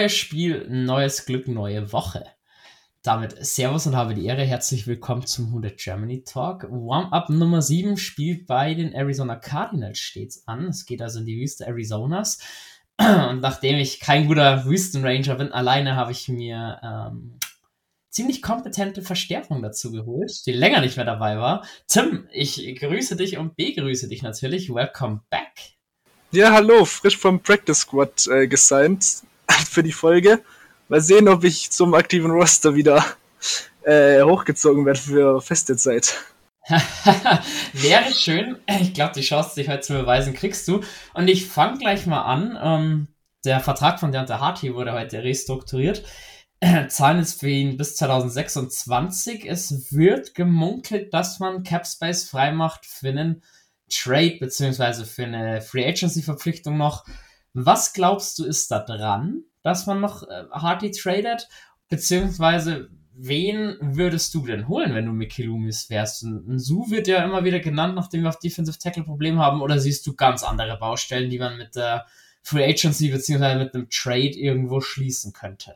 [0.00, 2.24] Neues Spiel, neues Glück, neue Woche.
[3.02, 4.44] Damit Servus und habe die Ehre.
[4.44, 6.62] Herzlich willkommen zum 100 Germany Talk.
[6.70, 10.68] Warm-up Nummer 7 spielt bei den Arizona Cardinals stets an.
[10.68, 12.38] Es geht also in die Wüste Arizonas.
[12.98, 17.38] Und nachdem ich kein guter Wüstenranger bin, alleine habe ich mir ähm,
[18.08, 21.66] ziemlich kompetente Verstärkung dazu geholt, die länger nicht mehr dabei war.
[21.88, 24.72] Tim, ich grüße dich und begrüße dich natürlich.
[24.72, 25.74] Welcome back.
[26.32, 29.04] Ja, hallo, frisch vom Practice Squad äh, gesigned
[29.70, 30.42] für die Folge.
[30.88, 33.04] Mal sehen, ob ich zum aktiven Roster wieder
[33.82, 36.16] äh, hochgezogen werde für feste Zeit.
[37.72, 38.56] Wäre schön.
[38.80, 40.80] Ich glaube, die Chance, dich heute zu beweisen, kriegst du.
[41.14, 42.58] Und ich fange gleich mal an.
[42.62, 43.08] Ähm,
[43.44, 46.04] der Vertrag von Deontay Harty wurde heute restrukturiert.
[46.88, 49.48] Zahlen ist für ihn bis 2026.
[49.48, 53.42] Es wird gemunkelt, dass man Cap Space freimacht für einen
[53.90, 57.06] Trade beziehungsweise für eine Free Agency Verpflichtung noch.
[57.54, 61.48] Was glaubst du ist da dran, dass man noch äh, Hardy tradet?
[61.88, 62.90] Beziehungsweise
[63.22, 66.22] wen würdest du denn holen, wenn du Mickey Loomis wärst?
[66.22, 69.78] Ein Su wird ja immer wieder genannt, nachdem wir auf Defensive Tackle Probleme haben, oder
[69.78, 72.06] siehst du ganz andere Baustellen, die man mit der
[72.42, 75.74] Free Agency beziehungsweise mit einem Trade irgendwo schließen könnte?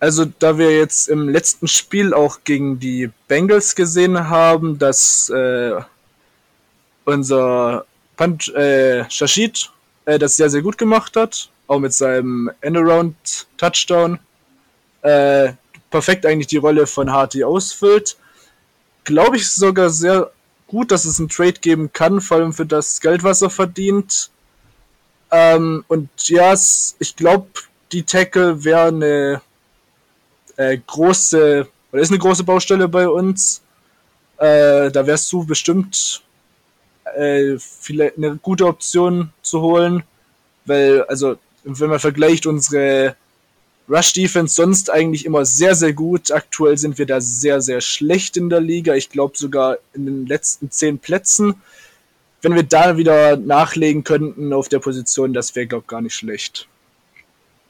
[0.00, 5.74] Also, da wir jetzt im letzten Spiel auch gegen die Bengals gesehen haben, dass äh,
[7.04, 7.84] unser
[8.16, 9.70] Punch, äh, Shashid
[10.06, 11.50] äh, das sehr, sehr gut gemacht hat.
[11.70, 14.18] Auch mit seinem Endaround-Touchdown.
[15.02, 15.52] Äh,
[15.88, 18.16] perfekt eigentlich die Rolle von Harty ausfüllt.
[19.04, 20.32] Glaube ich sogar sehr
[20.66, 24.32] gut, dass es einen Trade geben kann, vor allem für das Geld, was er verdient.
[25.30, 26.54] Ähm, und ja,
[26.98, 27.46] ich glaube,
[27.92, 29.40] die Tackle wäre eine
[30.56, 33.62] äh, große, oder ist eine große Baustelle bei uns.
[34.38, 36.20] Äh, da wärst du bestimmt
[37.16, 40.02] äh, vielleicht eine gute Option zu holen,
[40.64, 43.16] weil, also, wenn man vergleicht unsere
[43.88, 46.30] Rush Defense sonst eigentlich immer sehr, sehr gut.
[46.30, 48.94] Aktuell sind wir da sehr, sehr schlecht in der Liga.
[48.94, 51.56] Ich glaube sogar in den letzten zehn Plätzen.
[52.40, 56.14] Wenn wir da wieder nachlegen könnten auf der Position, das wäre, glaube ich, gar nicht
[56.14, 56.68] schlecht.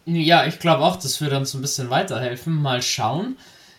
[0.05, 2.55] Ja, ich glaube auch, das würde uns ein bisschen weiterhelfen.
[2.55, 3.37] Mal schauen,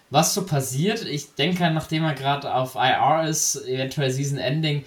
[0.10, 1.06] was so passiert.
[1.06, 4.84] Ich denke, nachdem er gerade auf IR ist, eventuell Season Ending,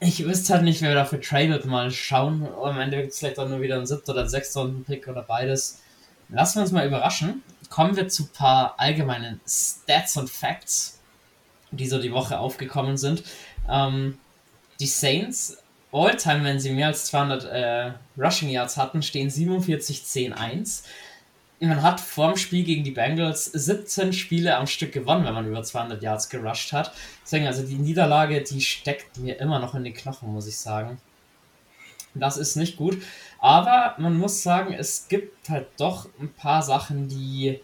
[0.00, 1.64] ich wüsste halt nicht, wer dafür tradet.
[1.64, 2.48] Mal schauen.
[2.62, 5.22] Am Ende wird es vielleicht auch nur wieder ein siebter oder ein sechster Pick oder
[5.22, 5.80] beides.
[6.28, 7.42] Lassen wir uns mal überraschen.
[7.68, 11.00] Kommen wir zu ein paar allgemeinen Stats und Facts,
[11.70, 13.22] die so die Woche aufgekommen sind.
[13.68, 14.18] Ähm,
[14.80, 15.58] die Saints,
[15.92, 20.84] All-Time, wenn sie mehr als 200 äh, Rushing Yards hatten, stehen 47-10-1
[21.68, 25.62] man hat vorm Spiel gegen die Bengals 17 Spiele am Stück gewonnen, wenn man über
[25.62, 26.92] 200 Yards gerusht hat.
[27.22, 30.98] Deswegen, also die Niederlage, die steckt mir immer noch in den Knochen, muss ich sagen.
[32.14, 33.02] Das ist nicht gut.
[33.38, 37.60] Aber man muss sagen, es gibt halt doch ein paar Sachen, die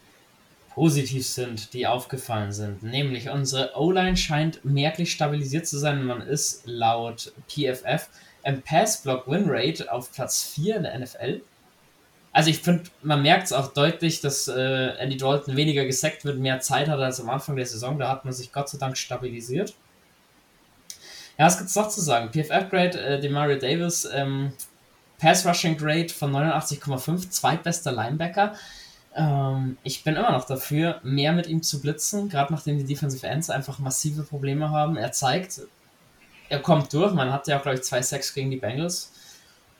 [0.74, 2.82] positiv sind, die aufgefallen sind.
[2.82, 6.04] Nämlich unsere O-Line scheint merklich stabilisiert zu sein.
[6.04, 8.08] Man ist laut PFF
[8.44, 11.40] im Pass-Block-Win-Rate auf Platz 4 in der NFL.
[12.36, 16.38] Also ich finde, man merkt es auch deutlich, dass äh, Andy Dalton weniger gesackt wird,
[16.38, 17.98] mehr Zeit hat als am Anfang der Saison.
[17.98, 19.74] Da hat man sich Gott sei Dank stabilisiert.
[21.38, 22.28] Ja, was gibt es noch zu sagen?
[22.30, 24.52] PFF-Grade, äh, Demario Davis, ähm,
[25.18, 28.52] Pass-Rushing-Grade von 89,5, zweitbester Linebacker.
[29.14, 33.26] Ähm, ich bin immer noch dafür, mehr mit ihm zu blitzen, gerade nachdem die Defensive
[33.26, 34.98] Ends einfach massive Probleme haben.
[34.98, 35.62] Er zeigt,
[36.50, 37.14] er kommt durch.
[37.14, 39.10] Man hat ja auch, glaube ich, zwei Sacks gegen die Bengals.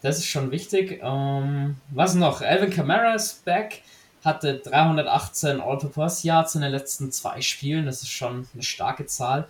[0.03, 1.01] Das ist schon wichtig.
[1.03, 2.43] Ähm, was noch?
[2.43, 3.83] Alvin Kamara ist back.
[4.25, 7.87] Hatte 318 All-Purpose Yards in den letzten zwei Spielen.
[7.87, 9.47] Das ist schon eine starke Zahl.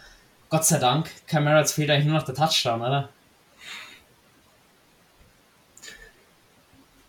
[0.48, 1.10] Gott sei Dank.
[1.26, 3.08] Kamara jetzt fehlt eigentlich nur noch der Touchdown, oder?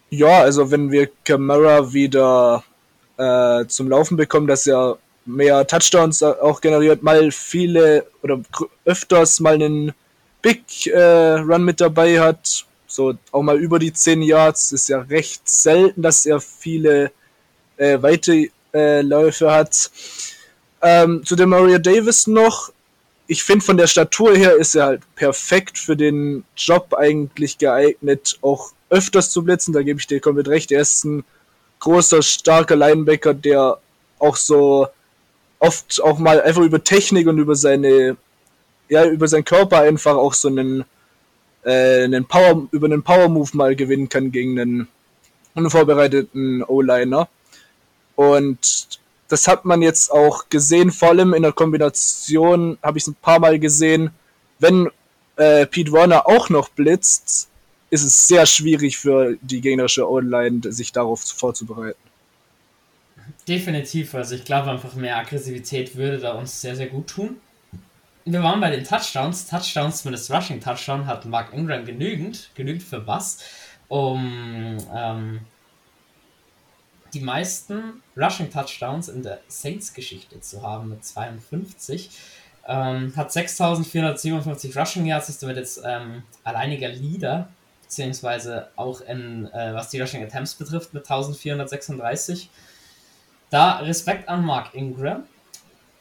[0.10, 2.64] Ja, also wenn wir Kamara wieder
[3.18, 8.40] äh, zum Laufen bekommen, dass er mehr Touchdowns auch generiert, mal viele oder
[8.86, 9.94] öfters mal einen
[10.42, 14.72] Big äh, Run mit dabei hat, so auch mal über die 10 Yards.
[14.72, 17.12] Ist ja recht selten, dass er viele
[17.78, 19.92] äh, weite äh, Läufe hat.
[20.82, 22.72] Ähm, zu dem Mario Davis noch.
[23.28, 28.38] Ich finde, von der Statur her ist er halt perfekt für den Job eigentlich geeignet,
[28.42, 29.74] auch öfters zu blitzen.
[29.74, 30.72] Da gebe ich dir komplett recht.
[30.72, 31.26] Er ist ein
[31.80, 33.80] großer, starker Linebacker, der
[34.20, 34.88] auch so
[35.60, 38.18] oft auch mal einfach über Technik und über seine,
[38.90, 40.86] ja, über seinen Körper einfach auch so einen
[41.64, 44.88] äh, einen Power, über einen Power Move mal gewinnen kann gegen einen
[45.56, 47.28] unvorbereiteten O-Liner.
[48.16, 53.08] Und das hat man jetzt auch gesehen, vor allem in der Kombination habe ich es
[53.08, 54.12] ein paar Mal gesehen,
[54.60, 54.90] wenn
[55.36, 57.50] äh, Pete Warner auch noch blitzt,
[57.90, 62.00] ist es sehr schwierig für die gegnerische Online, sich darauf vorzubereiten.
[63.48, 67.38] Definitiv, also ich glaube einfach mehr Aggressivität würde da uns sehr, sehr gut tun.
[68.30, 69.48] Wir waren bei den Touchdowns.
[69.48, 73.40] Touchdowns, zumindest Rushing Touchdown, hat Mark Ingram genügend, genügend für was,
[73.88, 75.40] um ähm,
[77.14, 82.10] die meisten Rushing Touchdowns in der Saints-Geschichte zu haben mit 52.
[82.68, 87.48] Ähm, hat 6457 Rushing Yards, ist damit jetzt ähm, alleiniger Leader,
[87.84, 92.50] beziehungsweise auch in, äh, was die Rushing Attempts betrifft, mit 1436.
[93.52, 95.24] Da Respekt an Mark Ingram.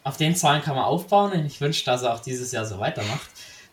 [0.06, 2.79] Auf den Zahlen kann man aufbauen und ich wünsche, dass er auch dieses Jahr so
[2.79, 3.29] weitermacht.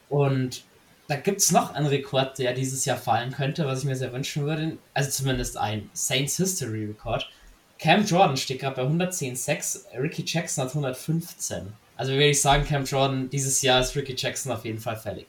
[0.10, 0.64] Und
[1.08, 4.12] da gibt es noch einen Rekord, der dieses Jahr fallen könnte, was ich mir sehr
[4.14, 4.80] wünschen würde.
[4.96, 7.30] Also zumindest ein Saints History Rekord.
[7.78, 11.72] Cam Jordan steht gerade bei 110,6, Ricky Jackson hat 115.
[11.98, 15.28] Also würde ich sagen, Cam Jordan, dieses Jahr ist Ricky Jackson auf jeden Fall fällig.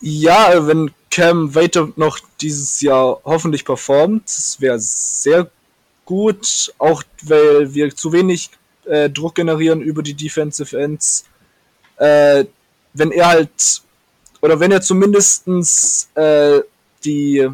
[0.00, 5.48] Ja, wenn Cam weiter noch dieses Jahr hoffentlich performt, das wäre sehr
[6.04, 8.50] gut, auch weil wir zu wenig
[8.84, 11.24] äh, Druck generieren über die Defensive Ends.
[11.96, 12.44] Äh,
[12.94, 13.82] wenn er halt,
[14.40, 16.60] oder wenn er zumindestens äh,
[17.04, 17.48] die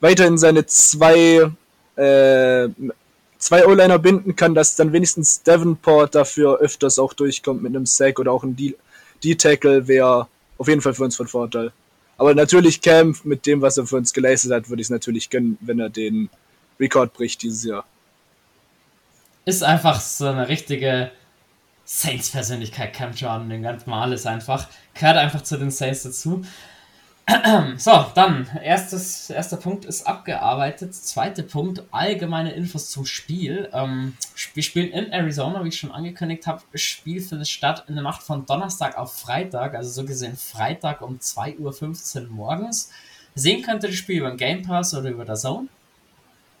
[0.00, 1.50] weiterhin seine zwei
[1.96, 2.68] äh,
[3.40, 8.18] zwei O-Liner binden kann, dass dann wenigstens Davenport dafür öfters auch durchkommt mit einem Sack
[8.18, 8.56] oder auch ein
[9.24, 10.28] D-Tackle wäre
[10.58, 11.72] auf jeden Fall für uns von Vorteil.
[12.18, 15.30] Aber natürlich Cam mit dem, was er für uns geleistet hat, würde ich es natürlich
[15.30, 16.28] gönnen, wenn er den
[16.80, 17.84] Rekord bricht dieses Jahr.
[19.44, 21.12] Ist einfach so eine richtige
[21.84, 24.68] Saints-Persönlichkeit, Cam Jordan, ein ganz Mal ist einfach.
[24.94, 26.42] Gehört einfach zu den Saints dazu.
[27.76, 30.94] So, dann, erstes, erster Punkt ist abgearbeitet.
[30.94, 33.68] Zweiter Punkt, allgemeine Infos zum Spiel.
[33.72, 34.16] Ähm,
[34.54, 36.62] wir spielen in Arizona, wie ich schon angekündigt habe.
[36.74, 41.18] Spiel findet statt in der Nacht von Donnerstag auf Freitag, also so gesehen Freitag um
[41.18, 42.90] 2.15 Uhr morgens.
[43.34, 45.68] Sehen könnt ihr das Spiel über den Game Pass oder über der Zone.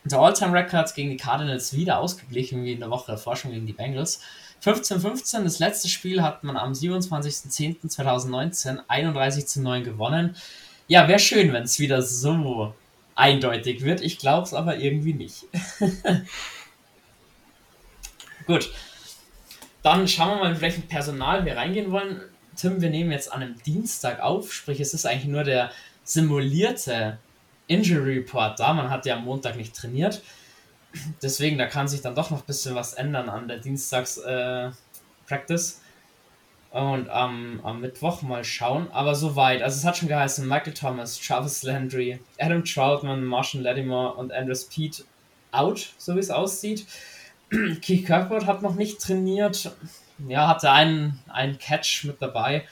[0.04, 3.66] Der All-Time Records gegen die Cardinals wieder ausgeglichen, wie in der Woche davor schon gegen
[3.66, 4.20] die Bengals.
[4.64, 10.36] 15-15, das letzte Spiel hat man am 27.10.2019 31 zu 9 gewonnen.
[10.86, 12.74] Ja, wäre schön, wenn es wieder so
[13.14, 14.00] eindeutig wird.
[14.00, 15.44] Ich glaube es aber irgendwie nicht.
[18.46, 18.70] Gut.
[19.82, 22.20] Dann schauen wir mal, mit welchem Personal wir reingehen wollen.
[22.56, 25.70] Tim, wir nehmen jetzt an einem Dienstag auf, sprich, es ist eigentlich nur der
[26.04, 27.18] simulierte
[27.70, 28.72] Injury Report da.
[28.72, 30.22] Man hat ja am Montag nicht trainiert
[31.22, 35.74] deswegen, da kann sich dann doch noch ein bisschen was ändern an der Dienstags-Practice.
[35.74, 35.80] Äh,
[36.72, 38.86] und ähm, am Mittwoch mal schauen.
[38.92, 39.60] Aber soweit.
[39.60, 44.54] Also es hat schon geheißen, Michael Thomas, Travis Landry, Adam Troutman, Marshall Lattimore und Andrew
[44.72, 45.02] Pete
[45.50, 46.86] out, so wie es aussieht.
[47.82, 49.72] Keith Kirkwood hat noch nicht trainiert.
[50.28, 52.62] Ja, hatte einen, einen Catch mit dabei.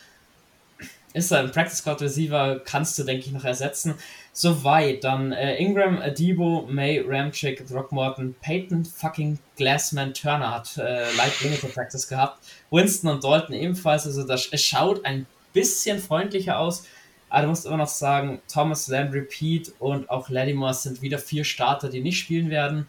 [1.15, 3.95] Ist er ein Practice Squad Receiver, kannst du, denke ich, noch ersetzen.
[4.33, 5.05] Soweit.
[5.05, 11.75] Dann äh, Ingram, Adibo, May, Ramchick, Throckmorton, Peyton, fucking Glassman, Turner hat äh, Light Limited
[11.75, 12.45] Practice gehabt.
[12.71, 14.07] Winston und Dalton ebenfalls.
[14.07, 16.85] Also das, es schaut ein bisschen freundlicher aus.
[17.31, 21.45] Aber du musst immer noch sagen, Thomas Landry, Pete und auch Lattimore sind wieder vier
[21.45, 22.87] Starter, die nicht spielen werden.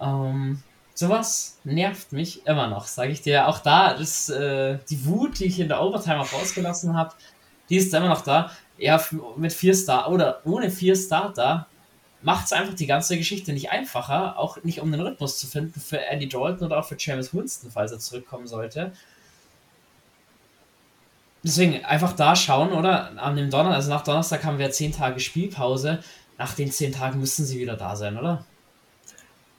[0.00, 0.62] Ähm,
[0.94, 3.46] sowas nervt mich immer noch, sage ich dir.
[3.46, 7.14] Auch da ist äh, die Wut, die ich in der Overtime auch rausgelassen habe,
[7.68, 9.04] die ist immer noch da ja,
[9.36, 11.66] mit vier Star oder ohne vier Starter
[12.22, 15.80] macht es einfach die ganze Geschichte nicht einfacher, auch nicht um den Rhythmus zu finden
[15.80, 18.92] für Andy Dalton oder auch für James Winston, falls er zurückkommen sollte.
[21.44, 23.12] Deswegen einfach da schauen, oder?
[23.22, 26.00] An dem Donnerstag, also nach Donnerstag haben wir zehn Tage Spielpause.
[26.36, 28.44] Nach den zehn Tagen müssen sie wieder da sein, oder?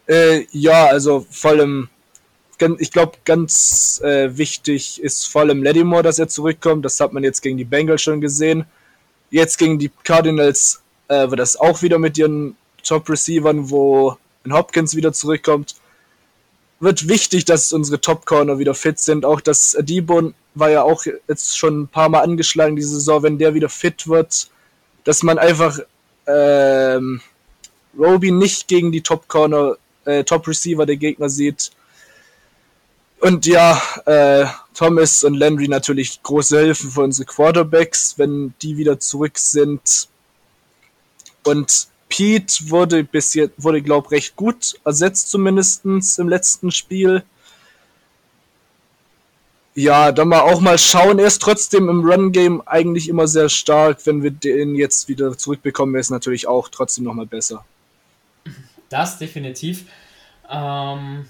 [0.07, 1.89] Äh, ja, also vor allem,
[2.79, 6.85] ich glaube, ganz äh, wichtig ist vor allem Lattimore, dass er zurückkommt.
[6.85, 8.65] Das hat man jetzt gegen die Bengals schon gesehen.
[9.31, 14.95] Jetzt gegen die Cardinals äh, wird das auch wieder mit ihren Top-Receivern, wo ein Hopkins
[14.95, 15.75] wieder zurückkommt.
[16.79, 19.25] Wird wichtig, dass unsere Top-Corner wieder fit sind.
[19.25, 23.23] Auch das Adibon war ja auch jetzt schon ein paar Mal angeschlagen diese Saison.
[23.23, 24.49] Wenn der wieder fit wird,
[25.03, 25.79] dass man einfach
[26.27, 27.21] ähm,
[27.97, 31.71] Roby nicht gegen die Top-Corner, äh, Top-Receiver der Gegner sieht.
[33.21, 38.99] Und ja, äh, Thomas und Landry natürlich große Hilfen für unsere Quarterbacks, wenn die wieder
[38.99, 40.07] zurück sind.
[41.43, 47.23] Und Pete wurde bis jetzt, wurde, glaube ich, recht gut ersetzt, zumindest im letzten Spiel.
[49.75, 51.19] Ja, dann mal auch mal schauen.
[51.19, 54.05] Er ist trotzdem im Run-Game eigentlich immer sehr stark.
[54.05, 57.63] Wenn wir den jetzt wieder zurückbekommen, es natürlich auch trotzdem nochmal besser.
[58.89, 59.85] Das definitiv.
[60.49, 61.25] Ähm,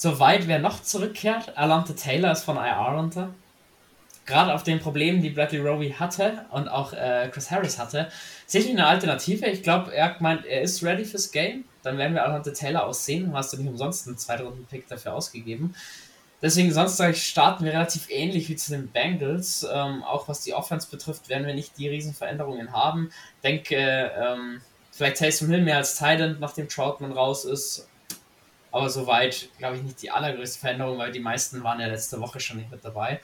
[0.00, 3.34] Soweit wer noch zurückkehrt, Alante Taylor ist von IR runter.
[4.24, 8.08] gerade auf den Problemen, die Bradley Roby hatte und auch äh, Chris Harris hatte,
[8.46, 9.44] sicherlich eine Alternative.
[9.48, 11.64] Ich glaube, er meint, er ist ready fürs Game.
[11.82, 13.30] Dann werden wir noch Taylor aussehen.
[13.34, 15.74] Hast du nicht umsonst einen Zweitrunden-Pick dafür ausgegeben.
[16.40, 19.66] Deswegen, sonst sage ich, starten wir relativ ähnlich wie zu den Bengals.
[19.70, 23.10] Ähm, auch was die Offense betrifft, werden wir nicht die Riesenveränderungen haben.
[23.44, 23.76] Denke,
[24.16, 27.86] ähm, vielleicht Taysom Hill mehr als Titan, nachdem Troutman raus ist.
[28.72, 32.40] Aber soweit, glaube ich, nicht die allergrößte Veränderung, weil die meisten waren ja letzte Woche
[32.40, 33.20] schon nicht mit dabei.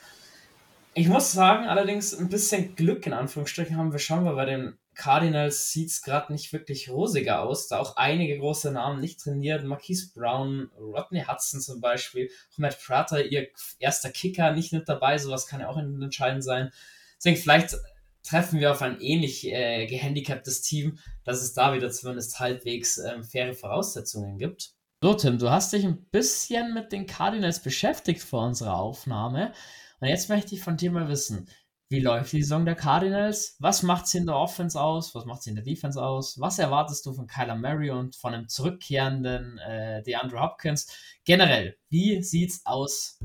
[0.94, 4.78] Ich muss sagen, allerdings ein bisschen Glück in Anführungsstrichen haben wir schon, weil bei den
[4.94, 9.62] Cardinals sieht es gerade nicht wirklich rosiger aus, da auch einige große Namen nicht trainiert.
[9.62, 13.48] Marquise Brown, Rodney Hudson zum Beispiel, auch Matt Prater, ihr
[13.78, 16.72] erster Kicker, nicht mit dabei, sowas kann ja auch entscheidend sein.
[17.18, 17.76] Deswegen vielleicht
[18.22, 23.22] treffen wir auf ein ähnlich äh, gehandicaptes Team, dass es da wieder zumindest halbwegs äh,
[23.22, 24.75] faire Voraussetzungen gibt.
[25.02, 29.52] So, Tim, du hast dich ein bisschen mit den Cardinals beschäftigt vor unserer Aufnahme.
[30.00, 31.48] Und jetzt möchte ich von dir mal wissen,
[31.90, 33.56] wie läuft die Saison der Cardinals?
[33.58, 35.14] Was macht sie in der Offense aus?
[35.14, 36.40] Was macht sie in der Defense aus?
[36.40, 40.88] Was erwartest du von Kyler Murray und von einem zurückkehrenden äh, DeAndre Hopkins?
[41.26, 43.18] Generell, wie sieht's aus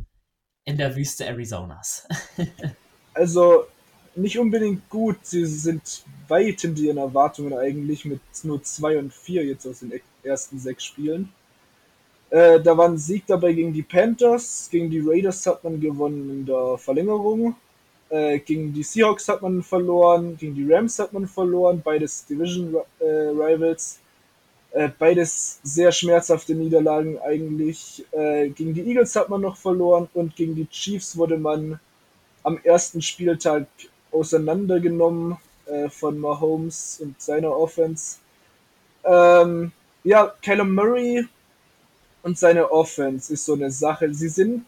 [0.66, 2.06] in der Wüste Arizonas?
[3.14, 3.66] also
[4.16, 5.26] nicht unbedingt gut.
[5.26, 9.94] Sie sind weit hinter ihren Erwartungen eigentlich mit nur 2 und 4 jetzt aus den
[10.22, 11.34] ersten sechs Spielen.
[12.32, 14.70] Äh, da war ein Sieg dabei gegen die Panthers.
[14.72, 17.56] Gegen die Raiders hat man gewonnen in der Verlängerung.
[18.10, 20.38] Äh, gegen die Seahawks hat man verloren.
[20.38, 21.82] Gegen die Rams hat man verloren.
[21.84, 24.00] Beides Division äh, Rivals.
[24.72, 28.06] Äh, beides sehr schmerzhafte Niederlagen eigentlich.
[28.12, 31.82] Äh, gegen die Eagles hat man noch verloren und gegen die Chiefs wurde man
[32.44, 33.68] am ersten Spieltag
[34.12, 35.36] auseinandergenommen
[35.66, 38.20] äh, von Mahomes und seiner Offense.
[39.04, 39.74] Ähm,
[40.06, 41.28] ja, Callum Murray
[42.24, 44.14] und seine Offense ist so eine Sache.
[44.14, 44.66] Sie sind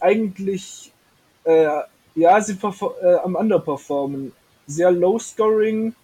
[0.00, 0.92] eigentlich,
[1.44, 1.80] äh,
[2.14, 2.58] ja, sie
[3.02, 4.32] äh, am Underperformen.
[4.66, 5.94] Sehr low scoring,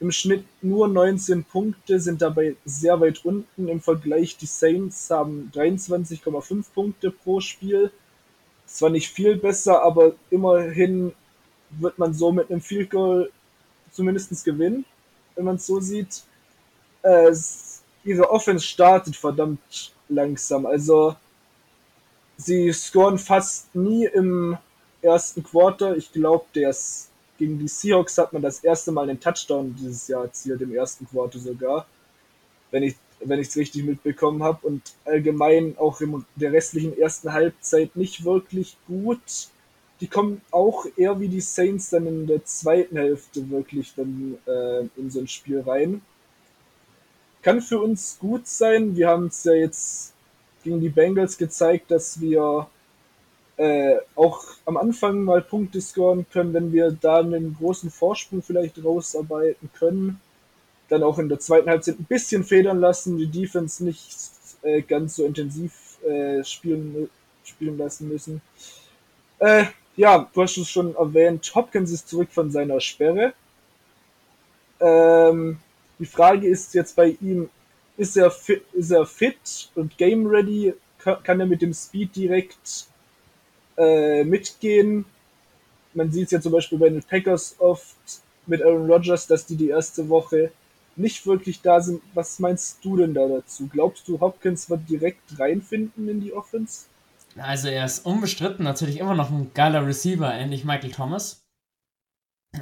[0.00, 3.68] im Schnitt nur 19 Punkte, sind dabei sehr weit unten.
[3.68, 7.90] Im Vergleich, die Saints haben 23,5 Punkte pro Spiel.
[8.66, 11.12] Zwar nicht viel besser, aber immerhin
[11.70, 13.30] wird man so mit einem Field Goal
[13.90, 14.84] zumindest gewinnen,
[15.34, 16.24] wenn man es so sieht.
[17.02, 17.30] Äh,
[18.04, 20.66] ihre Offense startet verdammt langsam.
[20.66, 21.16] Also
[22.36, 24.56] sie scoren fast nie im
[25.02, 25.96] ersten Quarter.
[25.96, 30.60] Ich glaube, gegen die Seahawks hat man das erste Mal einen Touchdown dieses Jahr erzielt,
[30.60, 31.86] im ersten Quarter sogar,
[32.70, 32.96] wenn ich
[33.26, 34.66] wenn ich es richtig mitbekommen habe.
[34.66, 39.48] Und allgemein auch in der restlichen ersten Halbzeit nicht wirklich gut.
[40.00, 44.80] Die kommen auch eher wie die Saints dann in der zweiten Hälfte wirklich dann äh,
[44.96, 46.02] in so ein Spiel rein
[47.44, 48.96] kann für uns gut sein.
[48.96, 50.14] Wir haben es ja jetzt
[50.64, 52.66] gegen die Bengals gezeigt, dass wir
[53.58, 58.82] äh, auch am Anfang mal Punkte scoren können, wenn wir da einen großen Vorsprung vielleicht
[58.82, 60.20] rausarbeiten können.
[60.88, 64.16] Dann auch in der zweiten Halbzeit ein bisschen federn lassen, die Defense nicht
[64.62, 67.10] äh, ganz so intensiv äh, spielen,
[67.44, 68.40] spielen lassen müssen.
[69.38, 73.34] Äh, ja, du hast es schon erwähnt, Hopkins ist zurück von seiner Sperre.
[74.80, 75.58] Ähm,
[75.98, 77.48] die Frage ist jetzt bei ihm,
[77.96, 80.74] ist er fit, ist er fit und game ready?
[80.98, 82.86] Kann er mit dem Speed direkt
[83.76, 85.04] äh, mitgehen?
[85.92, 87.96] Man sieht es ja zum Beispiel bei den Packers oft
[88.46, 90.50] mit Aaron Rodgers, dass die die erste Woche
[90.96, 92.02] nicht wirklich da sind.
[92.14, 93.68] Was meinst du denn da dazu?
[93.70, 96.86] Glaubst du, Hopkins wird direkt reinfinden in die Offense?
[97.36, 101.42] Also er ist unbestritten natürlich immer noch ein geiler Receiver, ähnlich Michael Thomas.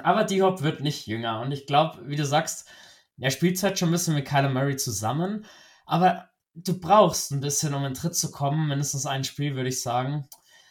[0.03, 1.41] Aber die Hop wird nicht jünger.
[1.41, 2.69] Und ich glaube, wie du sagst,
[3.19, 5.45] er spielt halt schon ein bisschen mit Kyler Murray zusammen,
[5.87, 9.83] aber du brauchst ein bisschen, um in Tritt zu kommen, mindestens ein Spiel, würde ich
[9.83, 10.29] sagen.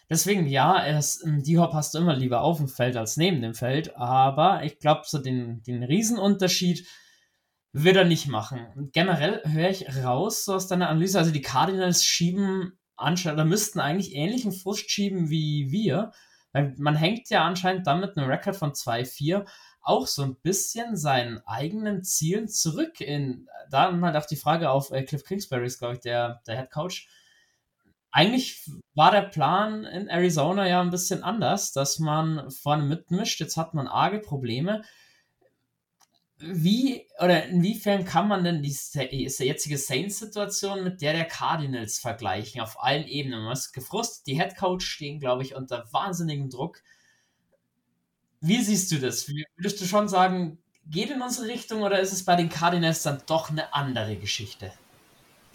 [0.09, 3.53] Deswegen, ja, er ist, D-Hop hast du immer lieber auf dem Feld als neben dem
[3.53, 6.85] Feld, aber ich glaube, so den, den Riesenunterschied
[7.73, 8.89] wird er nicht machen.
[8.91, 13.79] Generell höre ich raus so aus deiner Analyse, also die Cardinals schieben anscheinend, oder müssten
[13.79, 16.11] eigentlich ähnlichen Frust schieben wie wir,
[16.51, 19.45] weil man hängt ja anscheinend damit einen Rekord von 2-4
[19.81, 24.91] auch so ein bisschen seinen eigenen Zielen zurück in, da halt auch die Frage auf
[24.91, 27.09] äh, Cliff Kingsbury ist, glaube ich, der, der Head Coach.
[28.11, 33.39] Eigentlich war der Plan in Arizona ja ein bisschen anders, dass man vorne mitmischt.
[33.39, 34.83] Jetzt hat man arge Probleme.
[36.37, 42.61] Wie oder inwiefern kann man denn die, die jetzige Saints-Situation mit der der Cardinals vergleichen
[42.61, 43.43] auf allen Ebenen?
[43.43, 46.81] Man ist gefrustet, die Head Coach stehen, glaube ich, unter wahnsinnigem Druck
[48.41, 49.31] wie siehst du das?
[49.55, 50.57] Würdest du schon sagen,
[50.89, 54.71] geht in unsere Richtung oder ist es bei den Cardinals dann doch eine andere Geschichte?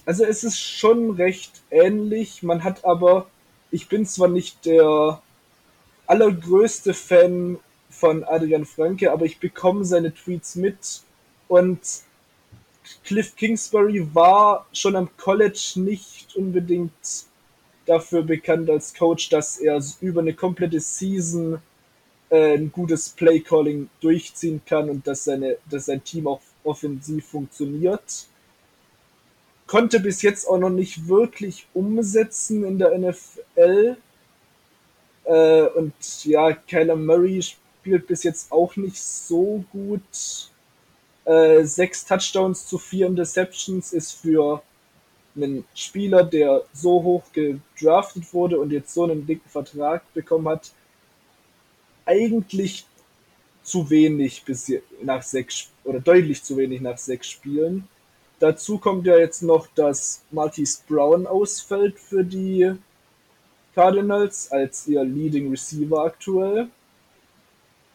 [0.05, 2.45] Also es ist schon recht ähnlich.
[2.45, 3.26] Man hat aber,
[3.73, 5.21] ich bin zwar nicht der
[6.07, 7.59] allergrößte Fan
[7.90, 11.02] von Adrian Franke, aber ich bekomme seine Tweets mit
[11.49, 11.81] und
[13.05, 16.93] Cliff Kingsbury war schon am College nicht unbedingt
[17.85, 21.61] dafür bekannt als Coach, dass er über eine komplette Season
[22.30, 28.26] äh, ein gutes Playcalling durchziehen kann und dass, seine, dass sein Team auch offensiv funktioniert.
[29.66, 33.97] Konnte bis jetzt auch noch nicht wirklich umsetzen in der NFL.
[35.25, 40.50] Äh, und ja, Kyler Murray spielt bis jetzt auch nicht so gut.
[41.25, 44.62] Äh, sechs Touchdowns zu vier Interceptions ist für
[45.35, 50.73] einen Spieler, der so hoch gedraftet wurde und jetzt so einen dicken Vertrag bekommen hat,
[52.06, 52.86] eigentlich
[53.62, 54.72] zu wenig bis
[55.02, 57.88] nach sechs oder deutlich zu wenig nach sechs Spielen.
[58.38, 62.72] Dazu kommt ja jetzt noch, dass Marquise Brown ausfällt für die
[63.75, 66.68] Cardinals als ihr Leading Receiver aktuell.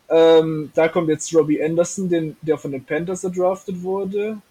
[0.09, 4.41] Ähm, da kommt jetzt Robbie Anderson, den, der von den Panthers gedraftet wurde.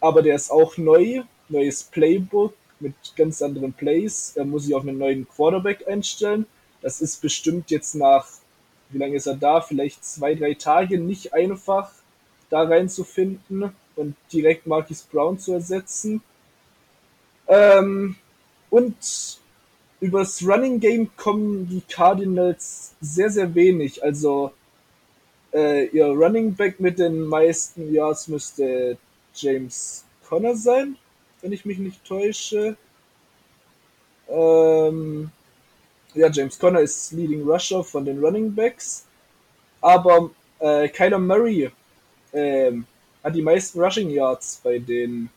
[0.00, 4.34] Aber der ist auch neu, neues Playbook mit ganz anderen Plays.
[4.36, 6.46] Er muss sich auf einen neuen Quarterback einstellen.
[6.80, 8.28] Das ist bestimmt jetzt nach
[8.90, 9.60] wie lange ist er da?
[9.60, 11.90] Vielleicht zwei, drei Tage nicht einfach
[12.50, 16.22] da reinzufinden und direkt Marquis Brown zu ersetzen.
[17.46, 18.16] Ähm,
[18.70, 19.38] und
[20.00, 24.02] übers Running Game kommen die Cardinals sehr, sehr wenig.
[24.02, 24.52] Also
[25.52, 28.98] äh, ihr Running Back mit den meisten Yards müsste
[29.34, 30.96] James Conner sein,
[31.40, 32.76] wenn ich mich nicht täusche.
[34.28, 35.30] Ähm,
[36.14, 39.06] ja, James Conner ist Leading Rusher von den Running Backs,
[39.80, 41.70] aber äh, Kyler Murray
[42.32, 42.72] äh,
[43.22, 45.28] hat die meisten Rushing Yards bei den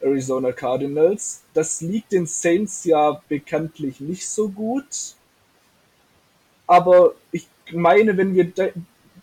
[0.00, 1.42] Arizona Cardinals.
[1.54, 5.14] Das liegt den Saints ja bekanntlich nicht so gut.
[6.66, 8.52] Aber ich meine, wenn wir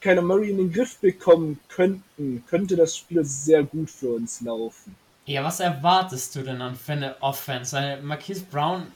[0.01, 4.95] Kyler Murray in den Griff bekommen könnten, könnte das Spiel sehr gut für uns laufen.
[5.25, 7.99] Ja, was erwartest du denn an für eine Offense?
[8.03, 8.87] Marquise Brown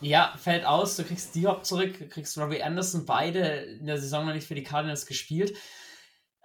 [0.00, 4.26] ja, fällt aus, du kriegst D-Hop zurück, du kriegst Robbie Anderson, beide in der Saison
[4.26, 5.56] noch nicht für die Cardinals gespielt.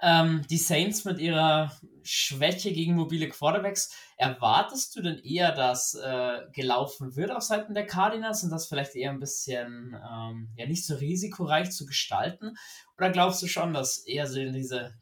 [0.02, 6.40] Ähm, die Saints mit ihrer Schwäche gegen mobile Quarterbacks, erwartest du denn eher, dass äh,
[6.54, 10.86] gelaufen wird auf Seiten der Cardinals und das vielleicht eher ein bisschen ähm, ja nicht
[10.86, 12.56] so risikoreich zu gestalten?
[12.98, 14.94] Oder glaubst du schon, dass eher so diese,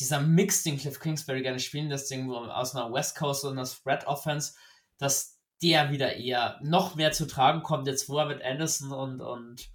[0.00, 3.66] dieser Mix, den Cliff Kingsbury gerne spielen, das Ding aus einer West Coast und einer
[3.66, 4.54] Spread Offense,
[4.98, 9.20] dass der wieder eher noch mehr zu tragen kommt, jetzt wo er mit Anderson und,
[9.20, 9.70] und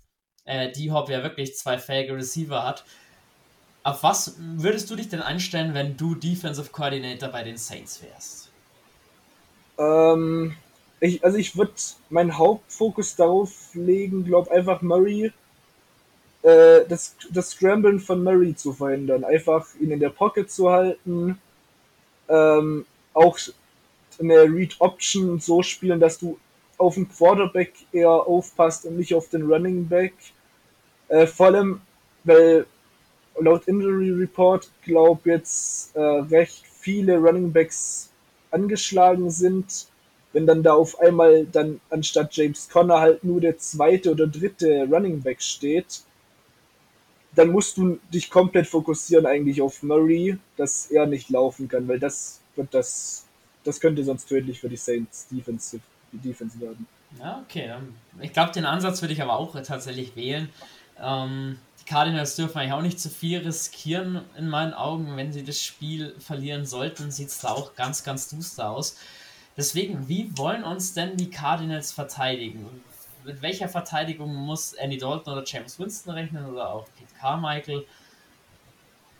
[0.45, 2.85] äh, D-Hop ja wirklich zwei fähige Receiver hat.
[3.83, 8.49] Auf was würdest du dich denn einstellen, wenn du Defensive Coordinator bei den Saints wärst?
[9.77, 10.55] Ähm,
[10.99, 11.73] ich, also ich würde
[12.09, 15.31] meinen Hauptfokus darauf legen, glaube einfach Murray,
[16.41, 19.23] äh, das, das Scramblen von Murray zu verhindern.
[19.23, 21.39] Einfach ihn in der Pocket zu halten,
[22.27, 23.37] ähm, auch
[24.19, 26.37] eine Read Option so spielen, dass du
[26.77, 30.13] auf den Quarterback eher aufpasst und nicht auf den Running Back.
[31.07, 31.81] Äh, vor allem,
[32.23, 32.65] weil
[33.39, 38.09] laut Injury Report, glaube jetzt äh, recht viele Running Backs
[38.51, 39.87] angeschlagen sind.
[40.33, 44.87] Wenn dann da auf einmal dann anstatt James Conner halt nur der zweite oder dritte
[44.91, 46.03] Running Back steht,
[47.35, 51.99] dann musst du dich komplett fokussieren eigentlich auf Murray, dass er nicht laufen kann, weil
[51.99, 53.24] das wird das
[53.65, 55.79] das könnte sonst tödlich für die Saints Defense,
[56.13, 56.87] die Defense werden.
[57.19, 57.73] Ja, okay.
[58.21, 60.49] Ich glaube, den Ansatz würde ich aber auch tatsächlich wählen.
[61.01, 65.17] Ähm, die Cardinals dürfen eigentlich auch nicht zu viel riskieren, in meinen Augen.
[65.17, 68.97] Wenn sie das Spiel verlieren sollten, sieht es da auch ganz, ganz duster aus.
[69.57, 72.65] Deswegen, wie wollen uns denn die Cardinals verteidigen?
[73.23, 77.85] Mit welcher Verteidigung muss Andy Dalton oder James Winston rechnen oder auch Pete Carmichael?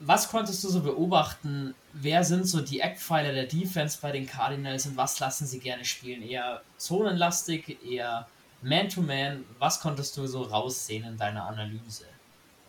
[0.06, 1.74] Was konntest du so beobachten?
[1.94, 5.84] Wer sind so die Eckpfeiler der Defense bei den Cardinals und was lassen sie gerne
[5.84, 6.22] spielen?
[6.22, 8.28] Eher zonenlastig, eher
[8.62, 9.38] Man-to-Man?
[9.38, 9.44] -Man?
[9.60, 12.06] Was konntest du so raussehen in deiner Analyse?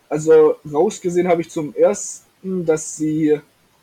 [0.09, 3.39] Also rausgesehen habe ich zum ersten, dass sie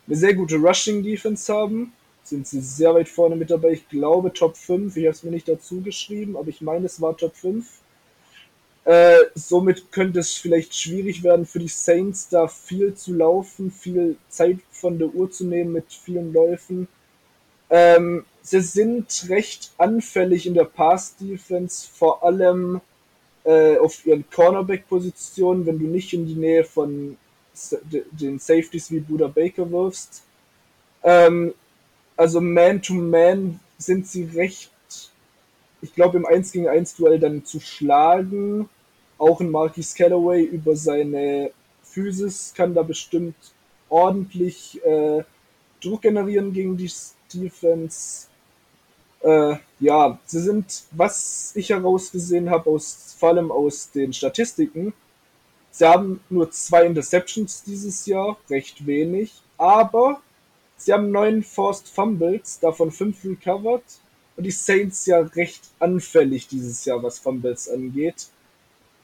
[0.07, 1.93] eine sehr gute Rushing-Defense haben.
[2.23, 3.71] Sind sie sehr weit vorne mit dabei.
[3.71, 4.97] Ich glaube Top 5.
[4.97, 7.65] Ich habe es mir nicht dazu geschrieben, aber ich meine, es war Top 5.
[8.85, 14.15] Äh, somit könnte es vielleicht schwierig werden für die Saints, da viel zu laufen, viel
[14.29, 16.87] Zeit von der Uhr zu nehmen mit vielen Läufen.
[17.71, 22.79] Ähm, sie sind recht anfällig in der Pass-Defense, vor allem
[23.43, 27.17] äh, auf ihren Cornerback-Positionen, wenn du nicht in die Nähe von
[28.11, 30.21] den Safeties wie Buda Baker wirfst.
[31.01, 31.55] Ähm,
[32.15, 34.71] also Man-to-Man -Man sind sie recht,
[35.81, 38.69] ich glaube, im 1 gegen 1 Duell dann zu schlagen
[39.17, 41.51] auch ein Marquis Callaway über seine
[41.83, 43.35] Physis kann da bestimmt
[43.89, 45.23] ordentlich äh,
[45.81, 46.91] Druck generieren gegen die
[47.33, 48.27] Defense.
[49.21, 54.93] Äh, ja, sie sind, was ich herausgesehen habe, aus, vor allem aus den Statistiken,
[55.71, 60.21] sie haben nur zwei Interceptions dieses Jahr, recht wenig, aber
[60.77, 63.83] sie haben neun Forced Fumbles, davon fünf recovered
[64.35, 68.27] und die Saints ja recht anfällig dieses Jahr, was Fumbles angeht.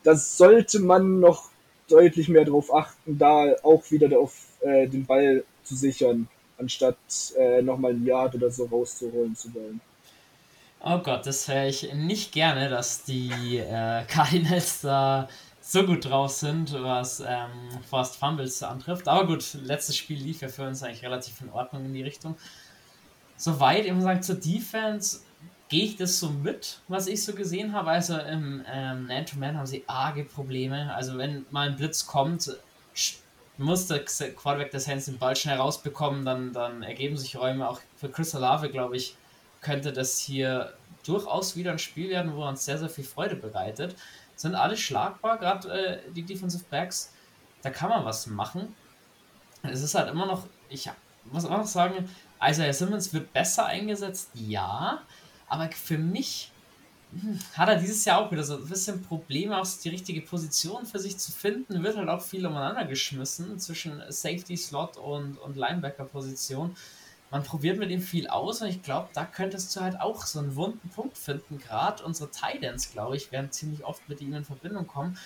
[0.04, 1.50] Da sollte man noch
[1.88, 6.98] deutlich mehr darauf achten, da auch wieder auf äh, den Ball zu sichern, anstatt
[7.38, 9.82] äh, nochmal ein Yard oder so rauszuholen zu wollen.
[10.84, 15.28] Oh Gott, das höre ich nicht gerne, dass die äh, Cardinals da
[15.62, 17.50] so gut drauf sind, was ähm,
[17.88, 19.08] Forced Fumbles antrifft.
[19.08, 22.36] Aber gut, letztes Spiel lief ja für uns eigentlich relativ in Ordnung in die Richtung.
[23.38, 25.20] Soweit, ich muss sagen, zur Defense
[25.72, 27.92] gehe ich das so mit, was ich so gesehen habe.
[27.92, 30.94] Also im ähm, Man-to-Man haben sie arge Probleme.
[30.94, 32.52] Also wenn mal ein Blitz kommt,
[33.58, 37.70] muss der Quarterback des Hands den Ball schnell rausbekommen, dann, dann ergeben sich Räume.
[37.70, 39.16] Auch für Chris Olave, glaube ich,
[39.62, 40.74] könnte das hier
[41.06, 43.96] durchaus wieder ein Spiel werden, wo er uns sehr, sehr viel Freude bereitet.
[44.36, 47.14] Sind alle schlagbar, gerade äh, die Defensive Backs.
[47.62, 48.76] Da kann man was machen.
[49.64, 50.90] Es ist halt immer noch, ich
[51.32, 52.10] muss auch noch sagen,
[52.44, 55.02] Isaiah Simmons wird besser eingesetzt, ja.
[55.52, 56.50] Aber für mich
[57.12, 60.86] hm, hat er dieses Jahr auch wieder so ein bisschen Probleme, auch die richtige Position
[60.86, 61.84] für sich zu finden.
[61.84, 66.74] Wird halt auch viel umeinander geschmissen zwischen Safety, Slot und, und Linebacker-Position.
[67.32, 70.40] Man probiert mit ihm viel aus und ich glaube, da könntest du halt auch so
[70.40, 71.60] einen wunden Punkt finden.
[71.60, 75.18] Gerade unsere Titans, glaube ich, werden ziemlich oft mit ihm in Verbindung kommen.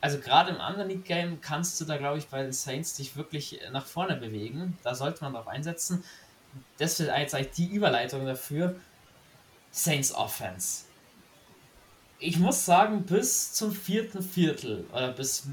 [0.00, 3.60] Also gerade im Underneath Game kannst du da, glaube ich, bei den Saints dich wirklich
[3.72, 4.78] nach vorne bewegen.
[4.84, 6.02] Da sollte man darauf einsetzen.
[6.78, 8.76] Das wird jetzt eigentlich die Überleitung dafür
[9.70, 10.84] Saints Offense.
[12.18, 15.48] Ich muss sagen, bis zum vierten Viertel oder bis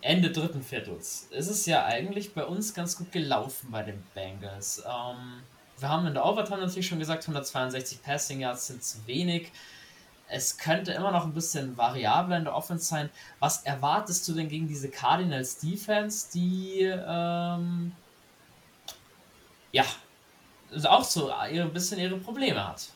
[0.00, 4.82] Ende dritten Viertels ist es ja eigentlich bei uns ganz gut gelaufen bei den Bengals.
[4.86, 5.42] Ähm,
[5.78, 9.50] wir haben in der Overtime natürlich schon gesagt, 162 Passing Yards sind zu wenig.
[10.28, 13.10] Es könnte immer noch ein bisschen variabler in der Offense sein.
[13.40, 17.92] Was erwartest du denn gegen diese Cardinals Defense, die ähm,
[19.72, 19.84] ja
[20.84, 22.88] auch so ein bisschen ihre Probleme hat?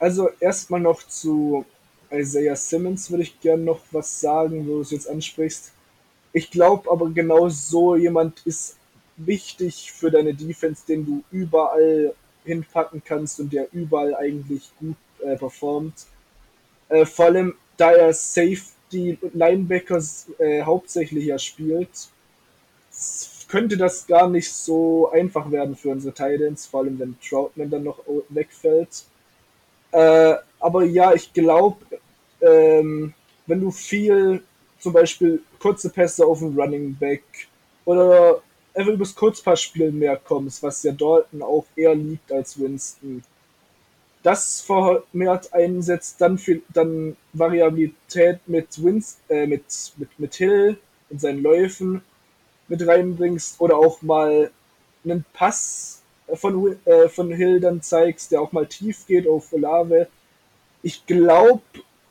[0.00, 1.66] Also erstmal noch zu
[2.10, 5.72] Isaiah Simmons würde ich gerne noch was sagen, wo du es jetzt ansprichst.
[6.32, 8.76] Ich glaube aber genau so jemand ist
[9.18, 15.36] wichtig für deine Defense, den du überall hinpacken kannst und der überall eigentlich gut äh,
[15.36, 16.06] performt.
[16.88, 22.08] Äh, vor allem, da er Safety und Linebackers äh, hauptsächlich ja spielt,
[23.48, 27.84] könnte das gar nicht so einfach werden für unsere Titans, vor allem wenn Troutman dann
[27.84, 27.98] noch
[28.30, 29.04] wegfällt.
[29.92, 31.78] Äh, aber ja, ich glaube,
[32.40, 33.14] ähm,
[33.46, 34.42] wenn du viel,
[34.78, 37.24] zum Beispiel kurze Pässe auf den Running Back
[37.84, 38.42] oder
[38.74, 43.22] einfach übers Kurzpassspiel mehr kommst, was ja Dalton auch eher liebt als Winston,
[44.22, 49.64] das vermehrt einsetzt, dann, viel, dann Variabilität mit, Winston, äh, mit,
[49.96, 52.02] mit, mit Hill in seinen Läufen
[52.70, 54.50] mit reinbringst oder auch mal
[55.04, 55.99] einen Pass
[56.34, 60.08] von, äh, von Hill dann zeigst, der auch mal tief geht auf Olave.
[60.82, 61.62] Ich glaube,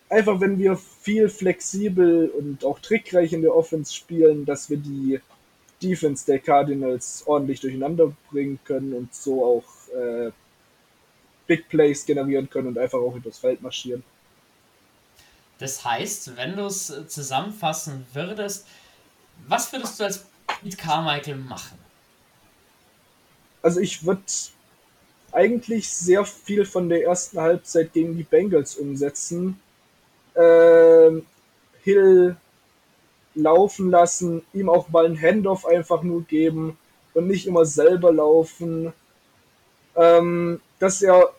[0.10, 5.20] einfach wenn wir viel flexibel und auch trickreich in der Offense spielen, dass wir die
[5.82, 10.32] Defense der Cardinals ordentlich durcheinander bringen können und so auch äh,
[11.48, 14.04] Big Plays generieren können und einfach auch übers Feld marschieren.
[15.58, 18.66] Das heißt, wenn du es zusammenfassen würdest,
[19.48, 20.26] was würdest du als
[20.62, 21.78] Pete Carmichael machen?
[23.62, 24.22] Also ich würde
[25.32, 29.60] eigentlich sehr viel von der ersten Halbzeit gegen die Bengals umsetzen.
[30.36, 31.26] Ähm,
[31.84, 32.36] Hill
[33.36, 36.78] laufen lassen, ihm auch mal einen Handoff einfach nur geben
[37.14, 38.94] und nicht immer selber laufen.
[39.96, 41.34] Ähm, dass er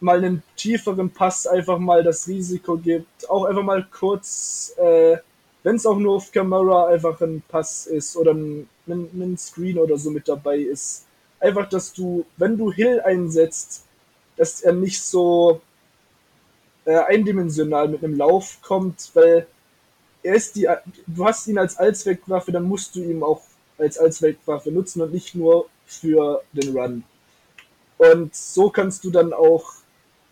[0.00, 5.18] mal einen tieferen Pass einfach mal das Risiko gibt, auch einfach mal kurz, äh,
[5.62, 9.78] wenn es auch nur auf Camera einfach ein Pass ist oder ein, ein, ein Screen
[9.78, 11.04] oder so mit dabei ist,
[11.40, 13.84] einfach, dass du, wenn du Hill einsetzt,
[14.36, 15.60] dass er nicht so
[16.84, 19.46] äh, eindimensional mit einem Lauf kommt, weil
[20.22, 20.68] er ist die,
[21.06, 23.42] du hast ihn als Allzweckwaffe, dann musst du ihn auch
[23.78, 27.04] als Allzweckwaffe nutzen und nicht nur für den Run.
[27.96, 29.72] Und so kannst du dann auch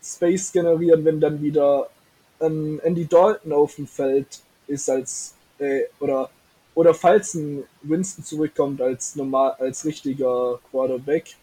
[0.01, 1.89] Space generieren, wenn dann wieder
[2.39, 6.29] ähm, Andy Dalton auf dem Feld ist als äh, oder
[6.75, 11.35] oder falls ein Winston zurückkommt als normal, als richtiger Quarterback,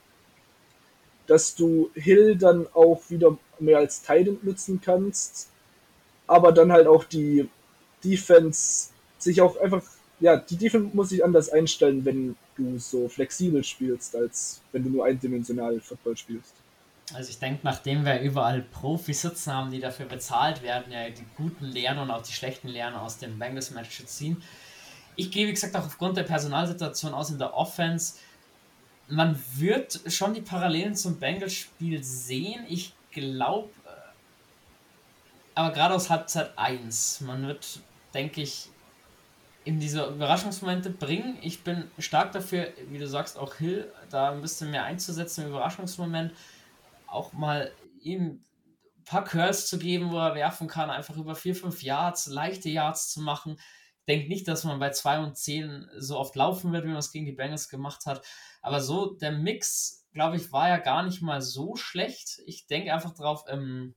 [1.27, 5.51] dass du Hill dann auch wieder mehr als Titan nutzen kannst,
[6.27, 7.49] aber dann halt auch die,
[8.07, 9.83] Defense sich auch einfach,
[10.21, 14.91] ja, die Defense muss sich anders einstellen, wenn du so flexibel spielst, als wenn du
[14.91, 16.55] nur eindimensional Football spielst.
[17.15, 21.25] Also ich denke, nachdem wir überall Profis sitzen haben, die dafür bezahlt werden, ja die
[21.37, 24.43] guten Lerner und auch die schlechten Lerner aus dem Bengals-Match zu ziehen.
[25.17, 28.15] Ich gehe, wie gesagt, auch aufgrund der Personalsituation aus in der Offense.
[29.09, 32.65] Man wird schon die Parallelen zum Bengals-Spiel sehen.
[32.69, 33.91] Ich glaube, äh,
[35.55, 37.81] aber gerade aus Halbzeit 1, man wird,
[38.13, 38.69] denke ich,
[39.65, 41.39] in diese Überraschungsmomente bringen.
[41.43, 45.51] Ich bin stark dafür, wie du sagst, auch Hill da ein bisschen mehr einzusetzen im
[45.51, 46.33] Überraschungsmoment
[47.07, 48.43] auch mal ihm
[48.99, 52.69] ein paar Curls zu geben, wo er werfen kann, einfach über 4, 5 Yards, leichte
[52.69, 53.59] Yards zu machen.
[54.09, 57.11] Denke nicht, dass man bei 2 und 10 so oft laufen wird, wie man es
[57.11, 58.25] gegen die Bengals gemacht hat.
[58.63, 62.41] Aber so der Mix, glaube ich, war ja gar nicht mal so schlecht.
[62.47, 63.95] Ich denke einfach drauf, ähm,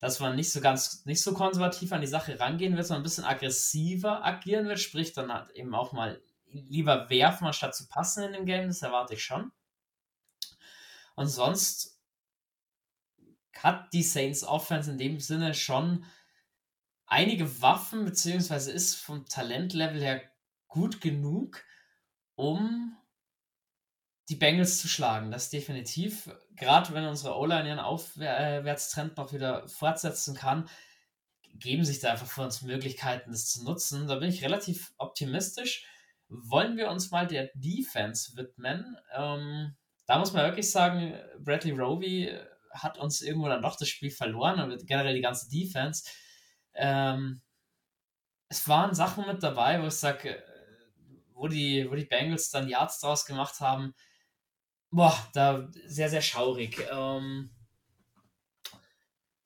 [0.00, 3.04] dass man nicht so ganz, nicht so konservativ an die Sache rangehen wird, sondern ein
[3.04, 8.24] bisschen aggressiver agieren wird, sprich dann halt eben auch mal lieber werfen, anstatt zu passen
[8.24, 9.52] in dem Game, das erwarte ich schon.
[11.14, 12.00] Und sonst
[13.54, 16.04] hat die Saints Offense in dem Sinne schon
[17.10, 20.22] einige Waffen, beziehungsweise ist vom Talentlevel her
[20.68, 21.62] gut genug,
[22.36, 22.96] um
[24.30, 25.30] die Bengals zu schlagen.
[25.30, 26.30] Das definitiv.
[26.54, 30.68] Gerade wenn unsere O-Line ihren Aufwärtstrend noch wieder fortsetzen kann,
[31.54, 34.06] geben sich da einfach für uns Möglichkeiten, das zu nutzen.
[34.06, 35.84] Da bin ich relativ optimistisch.
[36.28, 38.96] Wollen wir uns mal der Defense widmen?
[39.16, 39.74] Ähm,
[40.06, 42.38] da muss man wirklich sagen, Bradley Roby
[42.70, 46.04] hat uns irgendwo dann doch das Spiel verloren und generell die ganze Defense.
[46.80, 47.42] Ähm,
[48.48, 50.42] es waren Sachen mit dabei, wo ich sage, äh,
[51.34, 53.94] wo die, wo die Bengals dann Yards draus gemacht haben.
[54.90, 56.84] Boah, da sehr, sehr schaurig.
[56.90, 57.50] Ähm,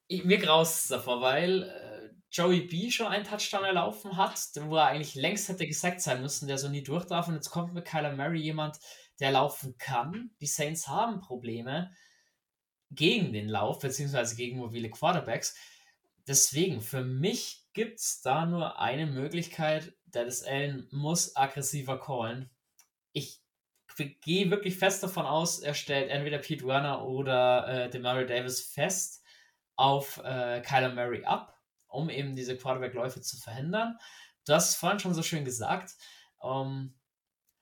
[0.06, 4.86] ich, mir graust davor, weil äh, Joey B schon einen Touchdown erlaufen hat, wo er
[4.86, 7.28] eigentlich längst hätte gesagt sein müssen, der so nie durch darf.
[7.28, 8.78] Und jetzt kommt mit Kyler Murray jemand,
[9.20, 10.30] der laufen kann.
[10.40, 11.92] Die Saints haben Probleme
[12.90, 15.54] gegen den Lauf, beziehungsweise gegen mobile Quarterbacks.
[16.26, 19.94] Deswegen, für mich gibt es da nur eine Möglichkeit.
[20.06, 22.50] Dennis Allen muss aggressiver callen.
[23.12, 23.42] Ich
[23.96, 29.22] gehe wirklich fest davon aus, er stellt entweder Pete Werner oder äh, Demario Davis fest
[29.76, 33.98] auf äh, Kyler Murray ab, um eben diese Quarterback-Läufe zu verhindern.
[34.46, 35.94] Du hast es vorhin schon so schön gesagt.
[36.42, 36.94] Ähm,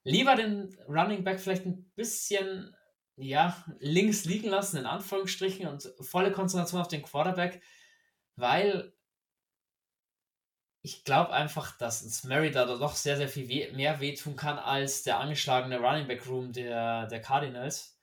[0.04, 2.74] lieber den Running Back vielleicht ein bisschen
[3.16, 7.62] ja, links liegen lassen, in Anführungsstrichen, und volle Konzentration auf den Quarterback,
[8.36, 8.92] weil
[10.82, 14.58] ich glaube einfach, dass uns Mary da doch sehr, sehr viel weh, mehr wehtun kann
[14.58, 17.96] als der angeschlagene Running Back Room der, der Cardinals.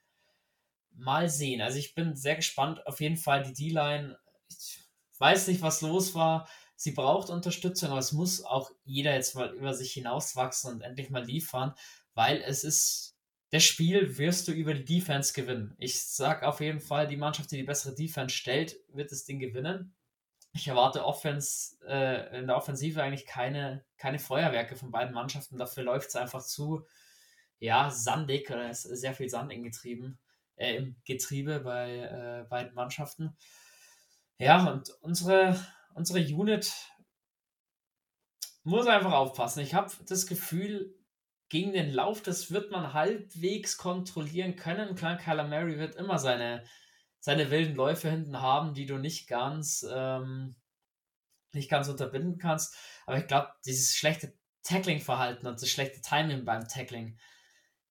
[0.92, 1.62] Mal sehen.
[1.62, 2.86] Also ich bin sehr gespannt.
[2.88, 4.18] Auf jeden Fall die D-Line.
[4.50, 4.80] Ich
[5.18, 6.48] weiß nicht, was los war
[6.80, 11.10] sie braucht Unterstützung, aber es muss auch jeder jetzt mal über sich hinauswachsen und endlich
[11.10, 11.74] mal liefern,
[12.14, 13.18] weil es ist,
[13.52, 15.76] das Spiel wirst du über die Defense gewinnen.
[15.78, 19.40] Ich sag auf jeden Fall, die Mannschaft, die die bessere Defense stellt, wird das Ding
[19.40, 19.94] gewinnen.
[20.54, 25.58] Ich erwarte Offense, äh, in der Offensive eigentlich keine, keine Feuerwerke von beiden Mannschaften.
[25.58, 26.86] Dafür läuft es einfach zu,
[27.60, 30.20] ja, sandig oder ist sehr viel Sand in Getrieben,
[30.56, 33.38] äh, im Getriebe bei äh, beiden Mannschaften.
[34.38, 35.60] Ja, und unsere
[36.00, 36.72] unsere Unit
[38.64, 39.60] muss einfach aufpassen.
[39.60, 40.96] Ich habe das Gefühl,
[41.50, 44.96] gegen den Lauf, das wird man halbwegs kontrollieren können.
[44.96, 46.64] Klar, Kyler Mary wird immer seine,
[47.20, 50.56] seine wilden Läufe hinten haben, die du nicht ganz, ähm,
[51.54, 52.76] nicht ganz unterbinden kannst.
[53.06, 57.18] Aber ich glaube, dieses schlechte Tackling-Verhalten und das schlechte Timing beim Tackling,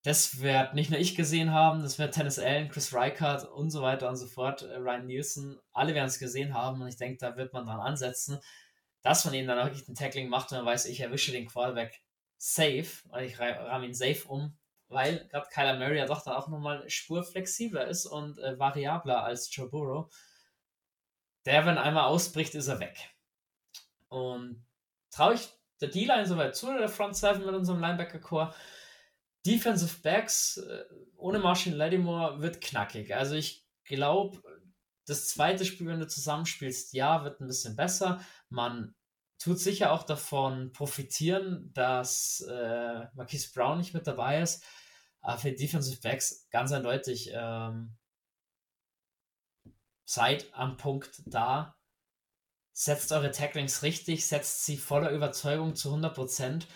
[0.03, 3.83] das wird nicht nur ich gesehen haben, das wird Tennis Allen, Chris Reichardt und so
[3.83, 7.19] weiter und so fort, äh, Ryan Nielsen, alle werden es gesehen haben und ich denke,
[7.19, 8.38] da wird man dran ansetzen,
[9.03, 12.01] dass man eben dann wirklich ein Tackling macht und man weiß, ich erwische den Quarterback
[12.37, 14.58] safe, weil ich ramme ihn safe um,
[14.88, 19.22] weil gerade Kyler Murray ja doch dann auch nochmal Spur flexibler ist und äh, variabler
[19.22, 20.12] als Joe Burrow.
[21.44, 22.98] Der, wenn einmal ausbricht, ist er weg.
[24.09, 24.66] Und
[25.11, 25.48] traue ich
[25.81, 28.55] der D-Line soweit zu, der Front 7 mit unserem Linebacker-Core?
[29.46, 30.85] Defensive Backs äh,
[31.16, 33.14] ohne Marshall Lattimore wird knackig.
[33.14, 34.42] Also ich glaube,
[35.07, 38.20] das zweite Spiel, wenn du zusammenspielst, ja, wird ein bisschen besser.
[38.51, 38.94] Man
[39.38, 44.64] tut sicher auch davon profitieren, dass äh, Marquise Brown nicht mit dabei ist.
[45.20, 47.96] Aber für Defensive Backs ganz eindeutig ähm,
[50.05, 51.77] seid am Punkt da.
[52.72, 56.68] Setzt eure Tacklings richtig, setzt sie voller Überzeugung zu 100 Prozent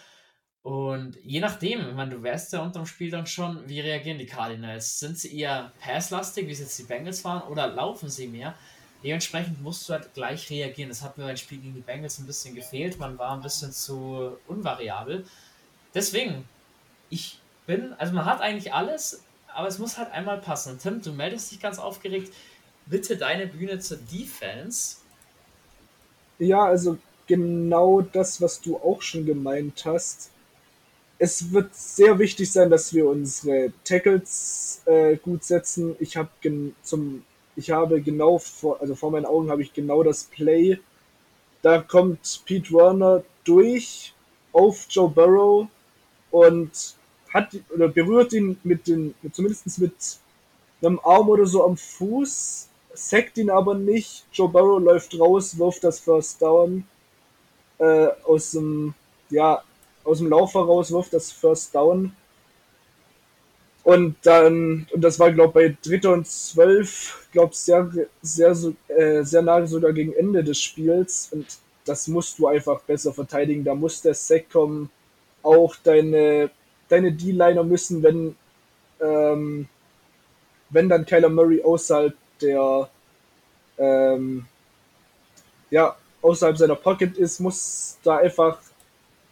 [0.63, 4.27] und je nachdem, ich meine, du wärst ja unterm Spiel dann schon, wie reagieren die
[4.27, 5.01] Cardinals?
[5.01, 8.55] Sind sie eher passlastig, wie es jetzt die Bengals waren, oder laufen sie mehr?
[9.03, 10.89] Dementsprechend musst du halt gleich reagieren.
[10.89, 12.99] Das hat mir beim Spiel gegen die Bengals ein bisschen gefehlt.
[12.99, 15.25] Man war ein bisschen zu unvariabel.
[15.95, 16.49] Deswegen,
[17.11, 20.79] ich bin, also man hat eigentlich alles, aber es muss halt einmal passen.
[20.79, 22.33] Tim, du meldest dich ganz aufgeregt.
[22.87, 24.97] Bitte deine Bühne zur Defense.
[26.39, 30.31] Ja, also genau das, was du auch schon gemeint hast.
[31.19, 35.95] Es wird sehr wichtig sein, dass wir unsere Tackles äh, gut setzen.
[36.01, 36.31] Ich habe
[36.83, 37.25] zum
[37.57, 40.79] ich habe genau vor, also vor meinen Augen habe ich genau das Play.
[41.61, 44.15] Da kommt Pete Werner durch
[44.53, 45.69] auf Joe Burrow
[46.31, 46.71] und
[47.33, 49.95] hat oder berührt ihn mit den, zumindest mit
[50.83, 54.25] einem Arm oder so am Fuß, sackt ihn aber nicht.
[54.33, 56.85] Joe Burrow läuft raus, wirft das First Down
[57.79, 58.95] äh, aus dem,
[59.31, 59.63] ja,
[60.05, 62.13] aus dem Lauf heraus, wirft das First Down
[63.85, 67.91] und dann, und das war, glaube ich, bei Dritter und Zwölf, glaube sehr,
[68.21, 68.57] sehr,
[68.89, 71.31] äh, sehr nahe sogar gegen Ende des Spiels.
[71.33, 71.47] Und
[71.85, 73.65] das musst du einfach besser verteidigen.
[73.65, 74.89] Da muss der Sack kommen.
[75.43, 76.51] Auch deine,
[76.89, 78.37] deine D-Liner müssen, wenn,
[79.01, 79.69] ähm,
[80.71, 82.89] wenn dann Kyler Murray außerhalb der,
[83.79, 84.45] ähm,
[85.71, 88.59] ja, außerhalb seiner Pocket ist, muss da einfach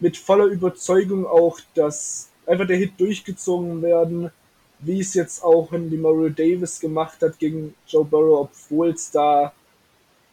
[0.01, 4.29] mit voller Überzeugung auch das, einfach der Hit durchgezogen werden
[4.81, 9.11] wie es jetzt auch in die Mario Davis gemacht hat gegen Joe Burrow, obwohl es
[9.11, 9.53] da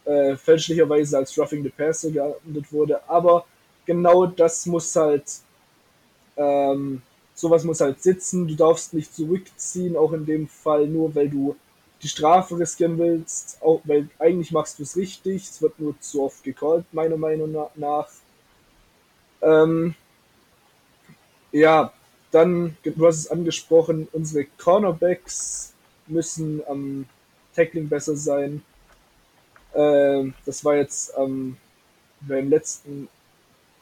[0.05, 3.01] äh, fälschlicherweise als Roughing the Passer geahndet wurde.
[3.09, 3.45] Aber
[3.85, 5.41] genau das muss halt,
[6.37, 7.03] ähm,
[7.35, 8.49] sowas muss halt sitzen.
[8.49, 11.57] Du darfst nicht zurückziehen, auch in dem Fall nur, weil du
[12.03, 15.43] die Strafe riskieren willst, auch weil eigentlich machst du es richtig.
[15.43, 18.09] Es wird nur zu oft gecallt, meiner Meinung nach.
[19.43, 19.95] Ähm,
[21.53, 21.93] ja,
[22.31, 25.73] dann, du hast es angesprochen, unsere Cornerbacks
[26.07, 27.07] müssen am
[27.55, 28.63] Tackling besser sein.
[29.75, 31.57] Ähm, das war jetzt ähm,
[32.21, 33.09] beim letzten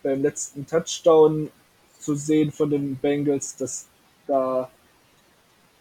[0.07, 1.51] beim letzten Touchdown
[1.99, 3.87] zu sehen von den Bengals, dass
[4.27, 4.71] da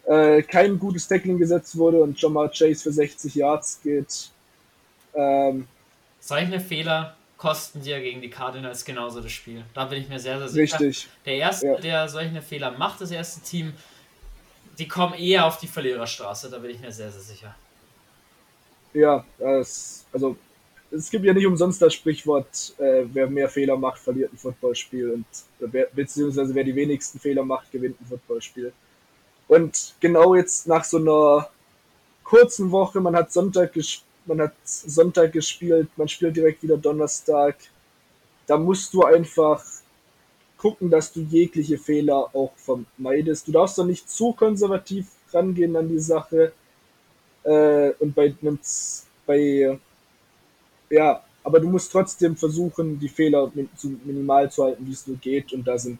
[0.04, 4.30] äh, kein gutes Tackling gesetzt wurde und Jamar Chase für 60 Yards geht.
[5.14, 5.68] Ähm,
[6.18, 9.64] Solche Fehler kosten dir gegen die Cardinals genauso das Spiel.
[9.74, 10.80] Da bin ich mir sehr, sehr sicher.
[10.80, 11.08] Richtig.
[11.24, 11.76] Der erste, ja.
[11.76, 13.72] der solche Fehler macht, das erste Team,
[14.78, 17.54] die kommen eher auf die Verliererstraße, da bin ich mir sehr, sehr sicher.
[18.94, 20.36] Ja, das, also
[20.90, 25.10] es gibt ja nicht umsonst das Sprichwort, äh, wer mehr Fehler macht, verliert ein Footballspiel
[25.10, 25.26] und
[25.58, 28.72] wer, beziehungsweise wer die wenigsten Fehler macht, gewinnt ein Footballspiel.
[29.48, 31.50] Und genau jetzt nach so einer
[32.24, 37.56] kurzen Woche, man hat Sonntag gespielt, man hat Sonntag gespielt, man spielt direkt wieder Donnerstag.
[38.46, 39.64] Da musst du einfach
[40.56, 43.48] gucken, dass du jegliche Fehler auch vermeidest.
[43.48, 46.52] Du darfst doch nicht zu konservativ rangehen an die Sache.
[47.44, 48.34] Äh, und bei
[49.26, 49.78] bei,
[50.90, 55.16] ja, aber du musst trotzdem versuchen, die Fehler so minimal zu halten, wie es nur
[55.16, 55.52] geht.
[55.52, 55.98] Und da sind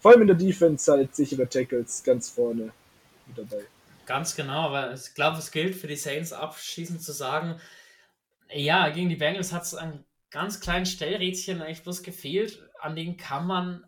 [0.00, 2.72] vor allem in der Defense halt sichere Tackles ganz vorne
[3.26, 3.64] mit dabei.
[4.10, 7.60] Ganz genau, aber ich glaube, es gilt für die Saints abschließend zu sagen,
[8.52, 13.16] ja, gegen die Bengals hat es ein ganz kleines Stellrädchen eigentlich bloß gefehlt, an denen
[13.16, 13.84] kann man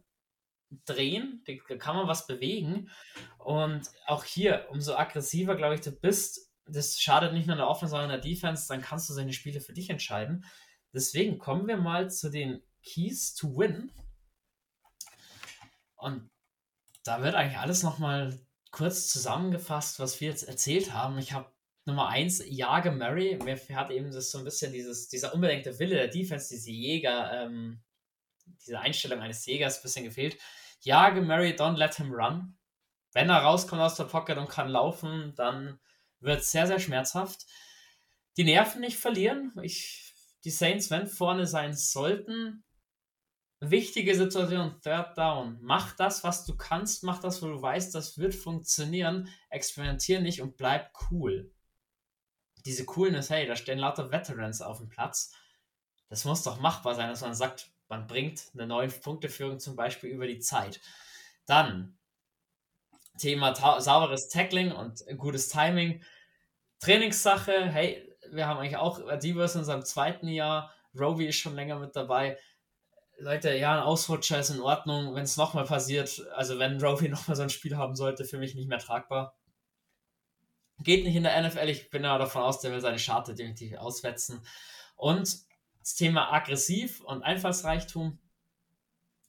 [0.85, 2.89] drehen, da kann man was bewegen.
[3.39, 7.91] Und auch hier, umso aggressiver, glaube ich, du bist, das schadet nicht nur der Offense,
[7.91, 10.45] sondern der Defense, dann kannst du seine Spiele für dich entscheiden.
[10.95, 13.91] Deswegen kommen wir mal zu den Keys to Win.
[15.97, 16.31] Und
[17.03, 18.39] da wird eigentlich alles nochmal
[18.73, 21.19] kurz zusammengefasst, was wir jetzt erzählt haben.
[21.19, 21.53] Ich habe
[21.85, 23.39] Nummer eins, Jage Murray.
[23.45, 27.45] Mir hat eben das so ein bisschen dieses, dieser unbedingte Wille der Defense, diese Jäger,
[27.45, 27.83] ähm,
[28.67, 30.39] diese Einstellung eines Jägers ein bisschen gefehlt.
[30.81, 32.57] Jage Murray, don't let him run.
[33.13, 35.79] Wenn er rauskommt aus der Pocket und kann laufen, dann
[36.21, 37.47] wird es sehr, sehr schmerzhaft.
[38.39, 39.53] Die Nerven nicht verlieren.
[39.63, 42.65] Ich, die Saints, wenn vorne sein sollten,
[43.65, 45.57] Wichtige Situation, Third Down.
[45.61, 49.29] Mach das, was du kannst, mach das, wo du weißt, das wird funktionieren.
[49.51, 51.55] Experimentier nicht und bleib cool.
[52.67, 55.33] Diese Coolness, hey, da stehen lauter Veterans auf dem Platz.
[56.09, 60.11] Das muss doch machbar sein, dass man sagt, man bringt eine neue Punkteführung zum Beispiel
[60.11, 60.81] über die Zeit.
[61.47, 61.97] Dann
[63.17, 66.03] Thema sauberes Tackling und gutes Timing.
[66.81, 70.75] Trainingssache, hey, wir haben eigentlich auch Divers in unserem zweiten Jahr.
[70.99, 72.39] Roby ist schon länger mit dabei
[73.23, 76.27] Leute, ja, ein Ausrutscher ist in Ordnung, wenn es nochmal passiert.
[76.35, 79.37] Also wenn Roby nochmal so ein Spiel haben sollte, für mich nicht mehr tragbar.
[80.81, 83.77] Geht nicht in der NFL, ich bin aber davon aus, der will seine Scharte definitiv
[83.79, 84.45] auswetzen.
[84.97, 85.39] Und
[85.79, 88.19] das Thema aggressiv und Einfallsreichtum.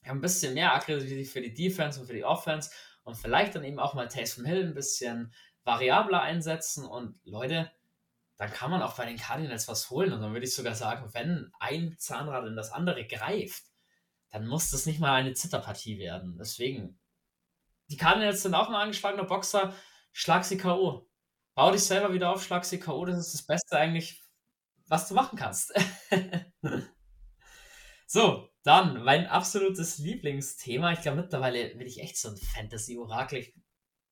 [0.05, 2.71] Haben ein bisschen mehr aggressiv für die Defense und für die Offense
[3.03, 5.33] und vielleicht dann eben auch mal Taysom Hill ein bisschen
[5.63, 6.85] variabler einsetzen.
[6.85, 7.71] Und Leute,
[8.37, 10.13] dann kann man auch bei den Cardinals was holen.
[10.13, 13.72] Und dann würde ich sogar sagen, wenn ein Zahnrad in das andere greift,
[14.33, 16.37] dann muss das nicht mal eine Zitterpartie werden.
[16.39, 16.99] Deswegen,
[17.89, 19.75] die Cardinals sind auch ein angeschlagener Boxer.
[20.11, 21.07] Schlag sie K.O.
[21.53, 23.05] Bau dich selber wieder auf, schlag sie K.O.
[23.05, 24.23] Das ist das Beste eigentlich,
[24.87, 25.71] was du machen kannst.
[28.07, 30.93] so, dann mein absolutes Lieblingsthema.
[30.93, 33.53] Ich glaube, mittlerweile bin ich echt so ein Fantasy-Orakel.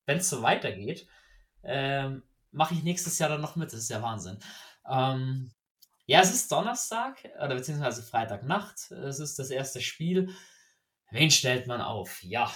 [0.06, 1.08] Wenn es so weitergeht,
[1.64, 3.72] ähm, mache ich nächstes Jahr dann noch mit.
[3.72, 4.38] Das ist ja Wahnsinn.
[4.88, 5.52] Ähm,
[6.06, 8.90] ja, es ist Donnerstag oder beziehungsweise Freitagnacht.
[8.90, 10.34] Es ist das erste Spiel.
[11.10, 12.22] Wen stellt man auf?
[12.22, 12.52] Ja,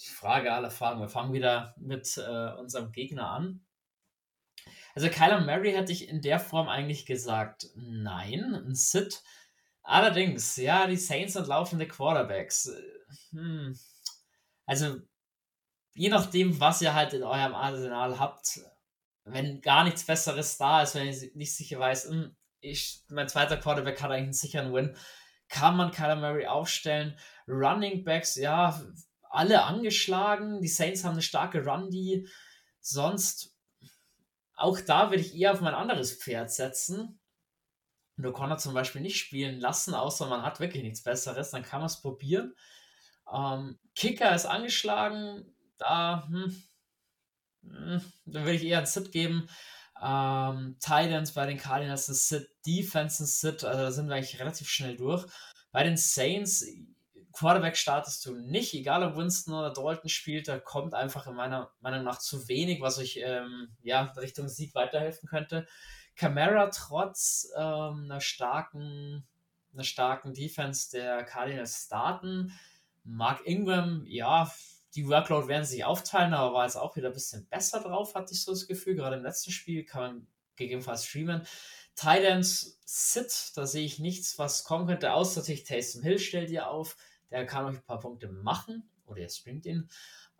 [0.00, 1.00] die Frage aller Fragen.
[1.00, 3.64] Wir fangen wieder mit äh, unserem Gegner an.
[4.94, 9.22] Also Kyler Murray hätte ich in der Form eigentlich gesagt, nein, ein Sit.
[9.82, 12.70] Allerdings, ja, die Saints sind laufende Quarterbacks.
[13.30, 13.78] Hm.
[14.66, 15.00] Also,
[15.94, 18.60] je nachdem, was ihr halt in eurem Arsenal habt,
[19.24, 23.58] wenn gar nichts Besseres da ist, wenn ihr nicht sicher weiß, hm, ich, mein zweiter
[23.58, 24.96] Quarterback hat eigentlich einen sicheren Win,
[25.48, 27.18] kann man Kyler Murray aufstellen.
[27.46, 28.80] Running Backs, ja,
[29.28, 30.62] alle angeschlagen.
[30.62, 32.26] Die Saints haben eine starke Run, die
[32.80, 33.52] sonst
[34.54, 37.18] auch da würde ich eher auf mein anderes Pferd setzen.
[38.16, 41.80] Und O'Connor zum Beispiel nicht spielen lassen, außer man hat wirklich nichts Besseres, dann kann
[41.80, 42.54] man es probieren.
[43.32, 46.62] Ähm, Kicker ist angeschlagen, da, hm,
[47.62, 49.48] hm, dann würde ich eher einen Sit geben.
[50.02, 54.40] Ähm, Titans bei den Cardinals ein Sit, Defense ein Sit, also da sind wir eigentlich
[54.40, 55.24] relativ schnell durch.
[55.70, 56.66] Bei den Saints,
[57.32, 61.70] Quarterback startest du nicht, egal ob Winston oder Dalton spielt, da kommt einfach in meiner
[61.80, 65.66] Meinung nach zu wenig, was euch ähm, ja, Richtung Sieg weiterhelfen könnte.
[66.14, 69.24] Camara trotz ähm, einer starken
[69.72, 72.52] einer starken Defense der Cardinals starten.
[73.04, 74.52] Mark Ingram, ja,
[74.94, 78.34] die Workload werden sich aufteilen, aber war jetzt auch wieder ein bisschen besser drauf, hatte
[78.34, 78.94] ich so das Gefühl.
[78.94, 80.26] Gerade im letzten Spiel kann man
[80.56, 81.46] gegebenenfalls streamen.
[81.94, 86.68] Titans Sit, da sehe ich nichts, was kommen könnte, außer natürlich Taysom Hill stellt ihr
[86.68, 86.96] auf.
[87.30, 89.88] Der kann euch ein paar Punkte machen oder ihr streamt ihn.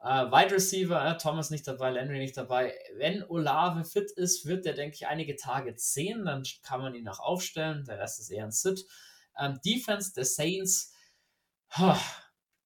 [0.02, 2.74] Äh, Wide Receiver, äh, Thomas nicht dabei, Landry nicht dabei.
[2.96, 6.24] Wenn Olave fit ist, wird der, denke ich, einige Tage sehen.
[6.24, 7.84] Dann kann man ihn auch aufstellen.
[7.84, 8.84] Der Rest ist eher ein Sit.
[9.38, 10.92] Ähm, Defense der Saints
[11.78, 11.96] oh,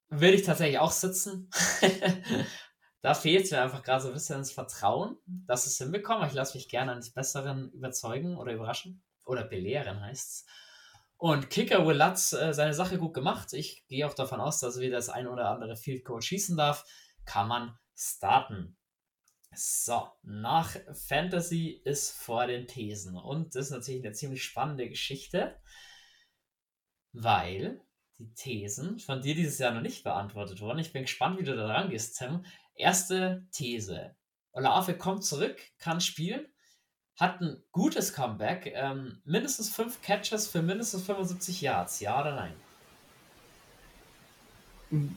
[0.09, 1.51] will ich tatsächlich auch sitzen.
[3.03, 6.27] da fehlt mir einfach gerade so ein bisschen das Vertrauen, dass sie es hinbekommen.
[6.29, 9.03] Ich lasse mich gerne eines Besseren überzeugen oder überraschen.
[9.25, 10.47] Oder belehren heißt es.
[11.19, 13.53] Und Kicker Will Lutz äh, seine Sache gut gemacht.
[13.53, 16.57] Ich gehe auch davon aus, dass er wieder das ein oder andere Field Goal schießen
[16.57, 16.85] darf.
[17.25, 18.77] Kann man starten.
[19.55, 20.77] So, nach
[21.09, 23.17] Fantasy ist vor den Thesen.
[23.17, 25.59] Und das ist natürlich eine ziemlich spannende Geschichte,
[27.13, 27.81] weil
[28.19, 30.79] die Thesen von dir dieses Jahr noch nicht beantwortet wurden.
[30.79, 32.45] Ich bin gespannt, wie du da rangehst, Tim.
[32.75, 34.15] Erste These.
[34.53, 36.47] Olave kommt zurück, kann spielen,
[37.19, 42.55] hat ein gutes Comeback, ähm, mindestens fünf Catches für mindestens 75 Yards, ja oder nein?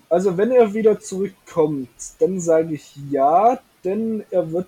[0.10, 1.90] Also wenn er wieder zurückkommt,
[2.20, 4.68] dann sage ich ja, denn er wird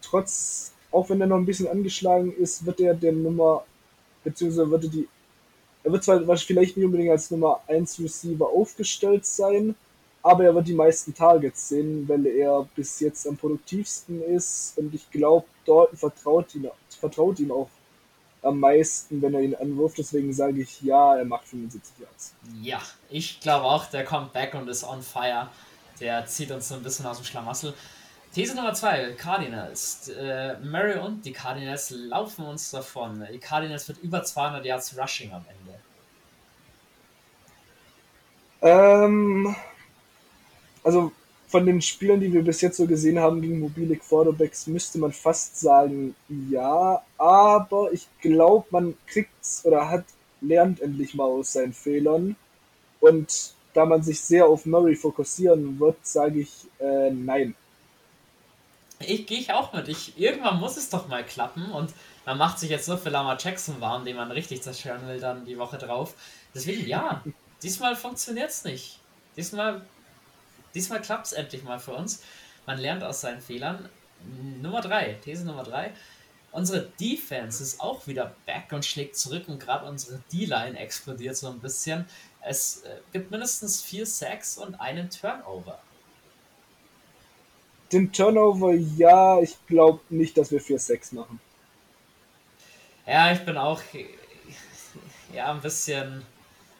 [0.00, 3.64] trotz, auch wenn er noch ein bisschen angeschlagen ist, wird er der Nummer,
[4.24, 5.08] beziehungsweise wird er die,
[5.84, 9.74] er wird zwar vielleicht nicht unbedingt als Nummer 1 Receiver aufgestellt sein,
[10.22, 14.94] aber er wird die meisten Targets sehen, weil er bis jetzt am produktivsten ist und
[14.94, 16.68] ich glaube, Dalton vertraut ihm,
[17.00, 17.68] vertraut ihm auch
[18.42, 19.98] am meisten, wenn er ihn anwirft.
[19.98, 22.34] Deswegen sage ich ja, er macht 75 Yards.
[22.62, 25.48] Ja, ich glaube auch, der kommt back und ist on fire.
[26.00, 27.74] Der zieht uns so ein bisschen aus dem Schlamassel.
[28.34, 30.08] These Nummer 2, Cardinals.
[30.08, 33.26] Äh, Murray und die Cardinals laufen uns davon.
[33.32, 35.78] Die Cardinals wird über 200 Yards Rushing am Ende.
[38.60, 39.54] Ähm,
[40.82, 41.12] also
[41.48, 45.12] von den Spielern, die wir bis jetzt so gesehen haben gegen mobile Quarterbacks, müsste man
[45.12, 46.14] fast sagen,
[46.50, 47.02] ja.
[47.16, 50.04] Aber ich glaube, man kriegt's oder hat
[50.40, 52.36] lernt endlich mal aus seinen Fehlern.
[53.00, 57.54] Und da man sich sehr auf Murray fokussieren wird, sage ich äh, nein.
[59.00, 59.88] Ich gehe auch mit.
[59.88, 61.92] Ich, irgendwann muss es doch mal klappen und
[62.26, 65.44] man macht sich jetzt nur für Lama Jackson warm, den man richtig zerstören will, dann
[65.44, 66.14] die Woche drauf.
[66.54, 67.22] Deswegen ja,
[67.62, 68.98] diesmal funktioniert es nicht.
[69.36, 69.82] Diesmal
[70.74, 72.22] Diesmal klappt es endlich mal für uns.
[72.66, 73.88] Man lernt aus seinen Fehlern.
[74.60, 75.92] Nummer 3, These Nummer 3.
[76.50, 81.48] Unsere Defense ist auch wieder back und schlägt zurück und gerade unsere D-Line explodiert so
[81.48, 82.06] ein bisschen.
[82.42, 85.78] Es äh, gibt mindestens vier Sacks und einen Turnover.
[87.92, 91.40] Den Turnover, ja, ich glaube nicht, dass wir vier Sacks machen.
[93.06, 93.80] Ja, ich bin auch
[95.32, 96.22] ja, ein bisschen,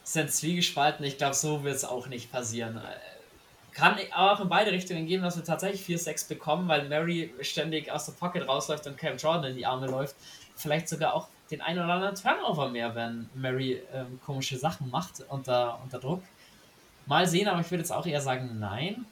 [0.02, 1.04] bisschen zwiegespalten.
[1.06, 2.80] Ich glaube, so wird es auch nicht passieren.
[3.72, 8.04] kann auch in beide Richtungen gehen, dass wir tatsächlich 4-6 bekommen, weil Mary ständig aus
[8.06, 10.16] der Pocket rausläuft und Cam Jordan in die Arme läuft.
[10.56, 15.24] Vielleicht sogar auch den einen oder anderen Turnover mehr, wenn Mary ähm, komische Sachen macht
[15.28, 16.22] unter, unter Druck.
[17.06, 19.06] Mal sehen, aber ich würde jetzt auch eher sagen, nein.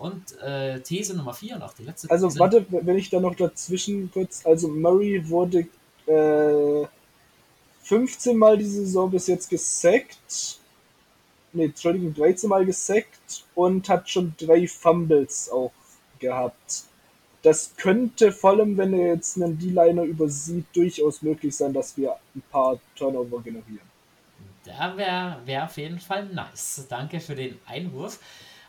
[0.00, 2.10] Und äh, These Nummer 4 und auch die letzte.
[2.10, 2.40] Also These.
[2.40, 5.66] warte, wenn ich da noch dazwischen kurz, also Murray wurde
[6.06, 6.86] äh,
[7.82, 10.58] 15 Mal diese Saison bis jetzt gesackt.
[11.52, 15.72] Ne, Entschuldigung, 13 Mal gesackt und hat schon drei Fumbles auch
[16.18, 16.84] gehabt.
[17.42, 22.16] Das könnte vor allem, wenn er jetzt einen D-Liner übersieht, durchaus möglich sein, dass wir
[22.34, 23.90] ein paar Turnover generieren.
[24.64, 26.86] Da wäre wär auf jeden Fall nice.
[26.88, 28.18] Danke für den Einwurf.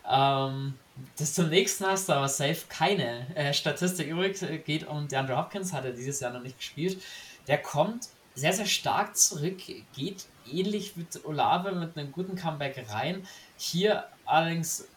[0.09, 0.73] Ähm,
[1.17, 4.39] das zum nächsten hast du aber safe keine äh, Statistik übrig.
[4.65, 7.01] Geht um DeAndre Hopkins, hat er dieses Jahr noch nicht gespielt.
[7.47, 9.57] Der kommt sehr, sehr stark zurück,
[9.93, 13.27] geht ähnlich mit Olave mit einem guten Comeback rein.
[13.57, 14.87] Hier allerdings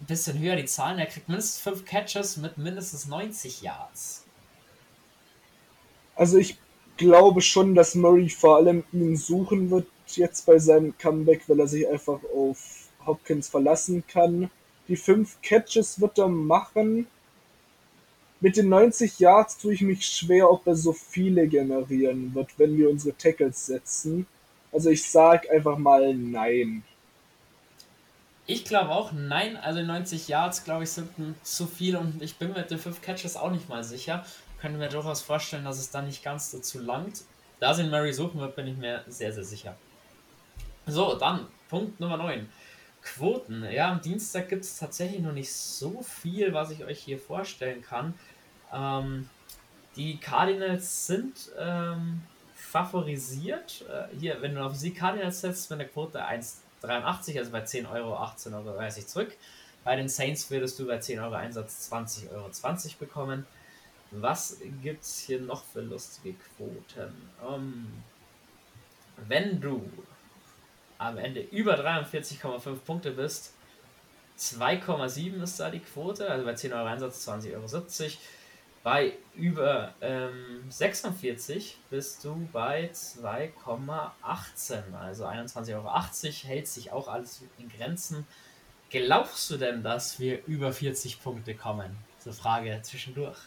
[0.00, 0.98] ein bisschen höher die Zahlen.
[0.98, 4.24] Er kriegt mindestens 5 Catches mit mindestens 90 Yards.
[6.14, 6.58] Also ich
[6.96, 11.66] glaube schon, dass Murray vor allem ihn suchen wird jetzt bei seinem Comeback, weil er
[11.66, 14.50] sich einfach auf Hopkins verlassen kann.
[14.88, 17.06] Die 5 Catches wird er machen.
[18.40, 22.76] Mit den 90 Yards tue ich mich schwer, ob er so viele generieren wird, wenn
[22.76, 24.26] wir unsere Tackles setzen.
[24.72, 26.82] Also ich sag einfach mal nein.
[28.46, 29.56] Ich glaube auch nein.
[29.56, 31.08] Also 90 Yards, glaube ich, sind
[31.44, 34.26] zu viel und ich bin mit den 5 Catches auch nicht mal sicher.
[34.60, 37.22] Können mir durchaus vorstellen, dass es dann nicht ganz dazu langt.
[37.60, 39.76] Da sie Murray suchen wird, bin ich mir sehr, sehr sicher.
[40.86, 42.48] So, dann Punkt Nummer 9.
[43.02, 43.64] Quoten.
[43.70, 47.82] Ja, am Dienstag gibt es tatsächlich noch nicht so viel, was ich euch hier vorstellen
[47.82, 48.14] kann.
[48.72, 49.28] Ähm,
[49.96, 52.22] die Cardinals sind ähm,
[52.54, 53.84] favorisiert.
[53.88, 57.86] Äh, hier, wenn du auf sie Cardinals setzt, mit der Quote 1,83, also bei 10
[57.86, 59.36] Euro 18,30 Euro zurück.
[59.84, 63.46] Bei den Saints würdest du bei 10 Euro Einsatz 20,20 Euro 20 bekommen.
[64.12, 67.12] Was gibt es hier noch für lustige Quoten?
[67.48, 67.88] Ähm,
[69.28, 69.90] wenn du
[71.02, 73.52] am Ende über 43,5 Punkte bist,
[74.38, 77.66] 2,7 ist da die Quote, also bei 10 Euro Einsatz 20,70 Euro.
[78.82, 86.48] Bei über ähm, 46 bist du bei 2,18, also 21,80 Euro.
[86.48, 88.26] Hält sich auch alles in Grenzen.
[88.90, 91.96] Glaubst du denn, dass wir über 40 Punkte kommen?
[92.18, 93.38] So Frage zwischendurch.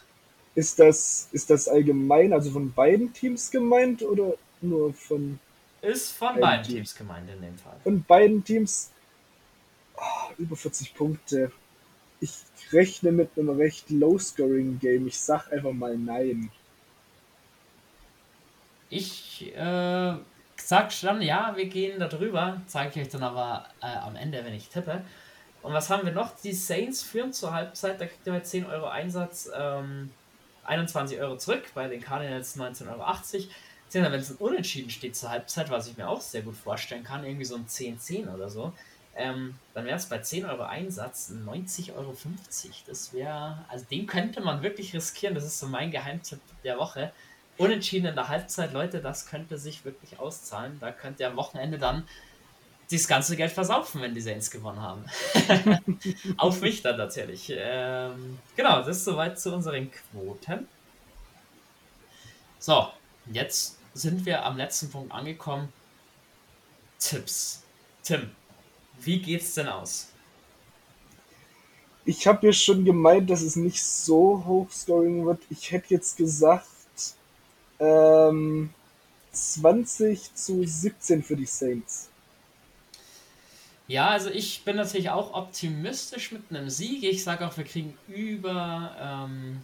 [0.54, 4.32] Ist das, ist das allgemein, also von beiden Teams gemeint oder
[4.62, 5.38] nur von
[5.86, 6.74] ist von beiden Team.
[6.76, 7.76] Teams gemeint in dem Fall.
[7.82, 8.92] Von beiden Teams
[9.96, 11.52] oh, über 40 Punkte.
[12.20, 12.32] Ich
[12.72, 15.06] rechne mit einem recht low-scoring-Game.
[15.06, 16.50] Ich sag einfach mal nein.
[18.88, 20.14] Ich äh,
[20.56, 22.60] sag schon, ja, wir gehen da drüber.
[22.66, 25.02] Zeige ich euch dann aber äh, am Ende, wenn ich tippe.
[25.62, 26.38] Und was haben wir noch?
[26.40, 28.00] Die Saints führen zur Halbzeit.
[28.00, 30.10] Da kriegt ihr mit 10 Euro Einsatz ähm,
[30.64, 31.64] 21 Euro zurück.
[31.74, 33.02] Bei den Cardinals 19,80 Euro.
[33.92, 37.24] Wenn es ein Unentschieden steht zur Halbzeit, was ich mir auch sehr gut vorstellen kann,
[37.24, 38.72] irgendwie so ein 10-10 oder so,
[39.16, 42.14] ähm, dann wäre es bei 10 Euro Einsatz 90,50 Euro.
[42.86, 45.34] Das wäre, also den könnte man wirklich riskieren.
[45.34, 47.12] Das ist so mein Geheimtipp der Woche.
[47.56, 50.76] Unentschieden in der Halbzeit, Leute, das könnte sich wirklich auszahlen.
[50.80, 52.06] Da könnt ihr am Wochenende dann
[52.90, 55.04] das ganze Geld versaufen, wenn die Saints gewonnen haben.
[56.36, 57.52] Auf mich dann natürlich.
[57.56, 60.68] Ähm, genau, das ist soweit zu unseren Quoten.
[62.58, 62.88] So,
[63.32, 65.72] jetzt sind wir am letzten Punkt angekommen.
[66.98, 67.62] Tipps.
[68.02, 68.30] Tim,
[69.00, 70.08] wie geht's denn aus?
[72.04, 75.40] Ich habe ja schon gemeint, dass es nicht so hochscoring wird.
[75.50, 76.66] Ich hätte jetzt gesagt
[77.80, 78.70] ähm,
[79.32, 82.08] 20 zu 17 für die Saints.
[83.88, 87.04] Ja, also ich bin natürlich auch optimistisch mit einem Sieg.
[87.04, 89.62] Ich sage auch, wir kriegen über ähm,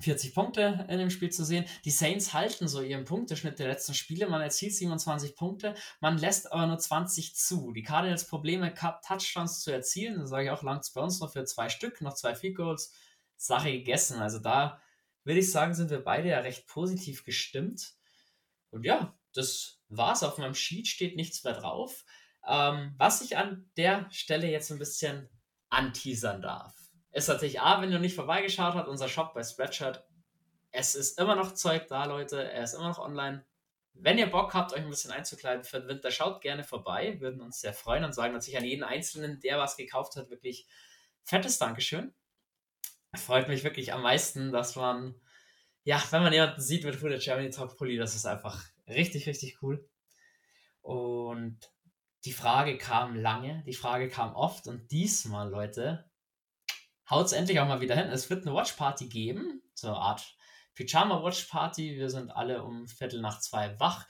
[0.00, 1.64] 40 Punkte in dem Spiel zu sehen.
[1.84, 4.28] Die Saints halten so ihren Punkteschnitt der letzten Spiele.
[4.28, 7.72] Man erzielt 27 Punkte, man lässt aber nur 20 zu.
[7.72, 11.44] Die Cardinals Probleme, Touchdowns zu erzielen, das sage ich auch, langt bei uns noch für
[11.44, 12.92] zwei Stück, noch zwei Field Goals.
[13.38, 14.20] Sache gegessen.
[14.20, 14.80] Also da
[15.24, 17.94] würde ich sagen, sind wir beide ja recht positiv gestimmt.
[18.70, 20.22] Und ja, das war's.
[20.22, 22.04] Auf meinem Sheet steht nichts mehr drauf.
[22.46, 25.28] Ähm, was ich an der Stelle jetzt ein bisschen
[25.70, 26.77] anteasern darf
[27.12, 30.04] ist natürlich A, wenn ihr nicht vorbeigeschaut habt, unser Shop bei Spreadshirt.
[30.70, 32.50] Es ist immer noch Zeug da, Leute.
[32.50, 33.44] Er ist immer noch online.
[33.94, 37.18] Wenn ihr Bock habt, euch ein bisschen einzukleiden für den Winter, schaut gerne vorbei.
[37.20, 40.66] Würden uns sehr freuen und sagen natürlich an jeden Einzelnen, der was gekauft hat, wirklich
[41.24, 42.14] fettes Dankeschön.
[43.16, 45.20] Freut mich wirklich am meisten, dass man,
[45.84, 49.62] ja, wenn man jemanden sieht mit Food Germany Top Pulli, das ist einfach richtig, richtig
[49.62, 49.88] cool.
[50.82, 51.58] Und
[52.24, 56.07] die Frage kam lange, die Frage kam oft und diesmal, Leute,
[57.10, 58.08] haut es endlich auch mal wieder hin.
[58.10, 60.34] Es wird eine Watch Party geben, so eine Art
[60.74, 61.96] Pyjama Watch Party.
[61.96, 64.06] Wir sind alle um Viertel nach zwei wach.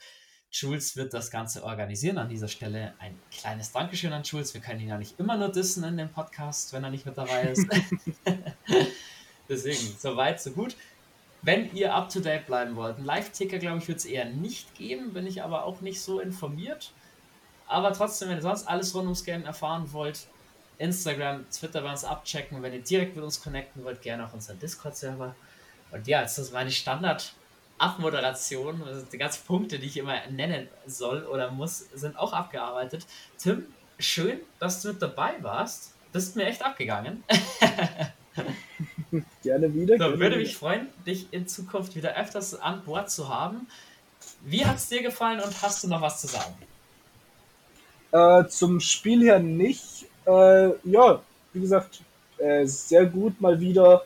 [0.51, 2.17] Jules wird das Ganze organisieren.
[2.17, 4.53] An dieser Stelle ein kleines Dankeschön an Jules.
[4.53, 7.17] Wir können ihn ja nicht immer nur dissen in dem Podcast, wenn er nicht mit
[7.17, 7.67] dabei ist.
[9.49, 10.75] Deswegen, so weit, so gut.
[11.41, 14.75] Wenn ihr up to date bleiben wollt, einen Live-Ticker, glaube ich, wird es eher nicht
[14.75, 16.91] geben, bin ich aber auch nicht so informiert.
[17.65, 20.27] Aber trotzdem, wenn ihr sonst alles rund ums Game erfahren wollt,
[20.79, 22.61] Instagram, Twitter bei uns abchecken.
[22.63, 25.35] Wenn ihr direkt mit uns connecten wollt, gerne auch unseren Discord-Server.
[25.91, 27.33] Und ja, jetzt ist meine Standard-
[27.79, 33.07] Abmoderation, also die ganzen Punkte, die ich immer nennen soll oder muss, sind auch abgearbeitet.
[33.37, 33.65] Tim,
[33.97, 35.93] schön, dass du mit dabei warst.
[36.11, 37.23] Bist mir echt abgegangen.
[39.43, 39.93] gerne wieder.
[39.93, 40.37] So, gerne würde wieder.
[40.37, 43.67] mich freuen, dich in Zukunft wieder öfters an Bord zu haben.
[44.41, 46.53] Wie hat es dir gefallen und hast du noch was zu sagen?
[48.11, 50.07] Äh, zum Spiel her nicht.
[50.29, 51.23] Äh, ja,
[51.53, 52.01] wie gesagt,
[52.37, 54.05] äh, sehr gut mal wieder.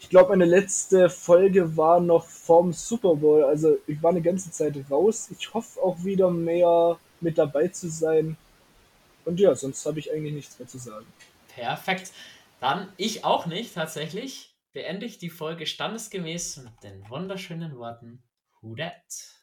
[0.00, 3.44] Ich glaube, meine letzte Folge war noch vorm Super Bowl.
[3.44, 5.28] Also ich war eine ganze Zeit raus.
[5.36, 8.36] Ich hoffe auch wieder mehr mit dabei zu sein.
[9.24, 11.06] Und ja, sonst habe ich eigentlich nichts mehr zu sagen.
[11.48, 12.12] Perfekt.
[12.60, 14.54] Dann ich auch nicht tatsächlich.
[14.72, 18.22] Beende ich die Folge standesgemäß mit den wunderschönen Worten
[18.62, 19.41] Who dat?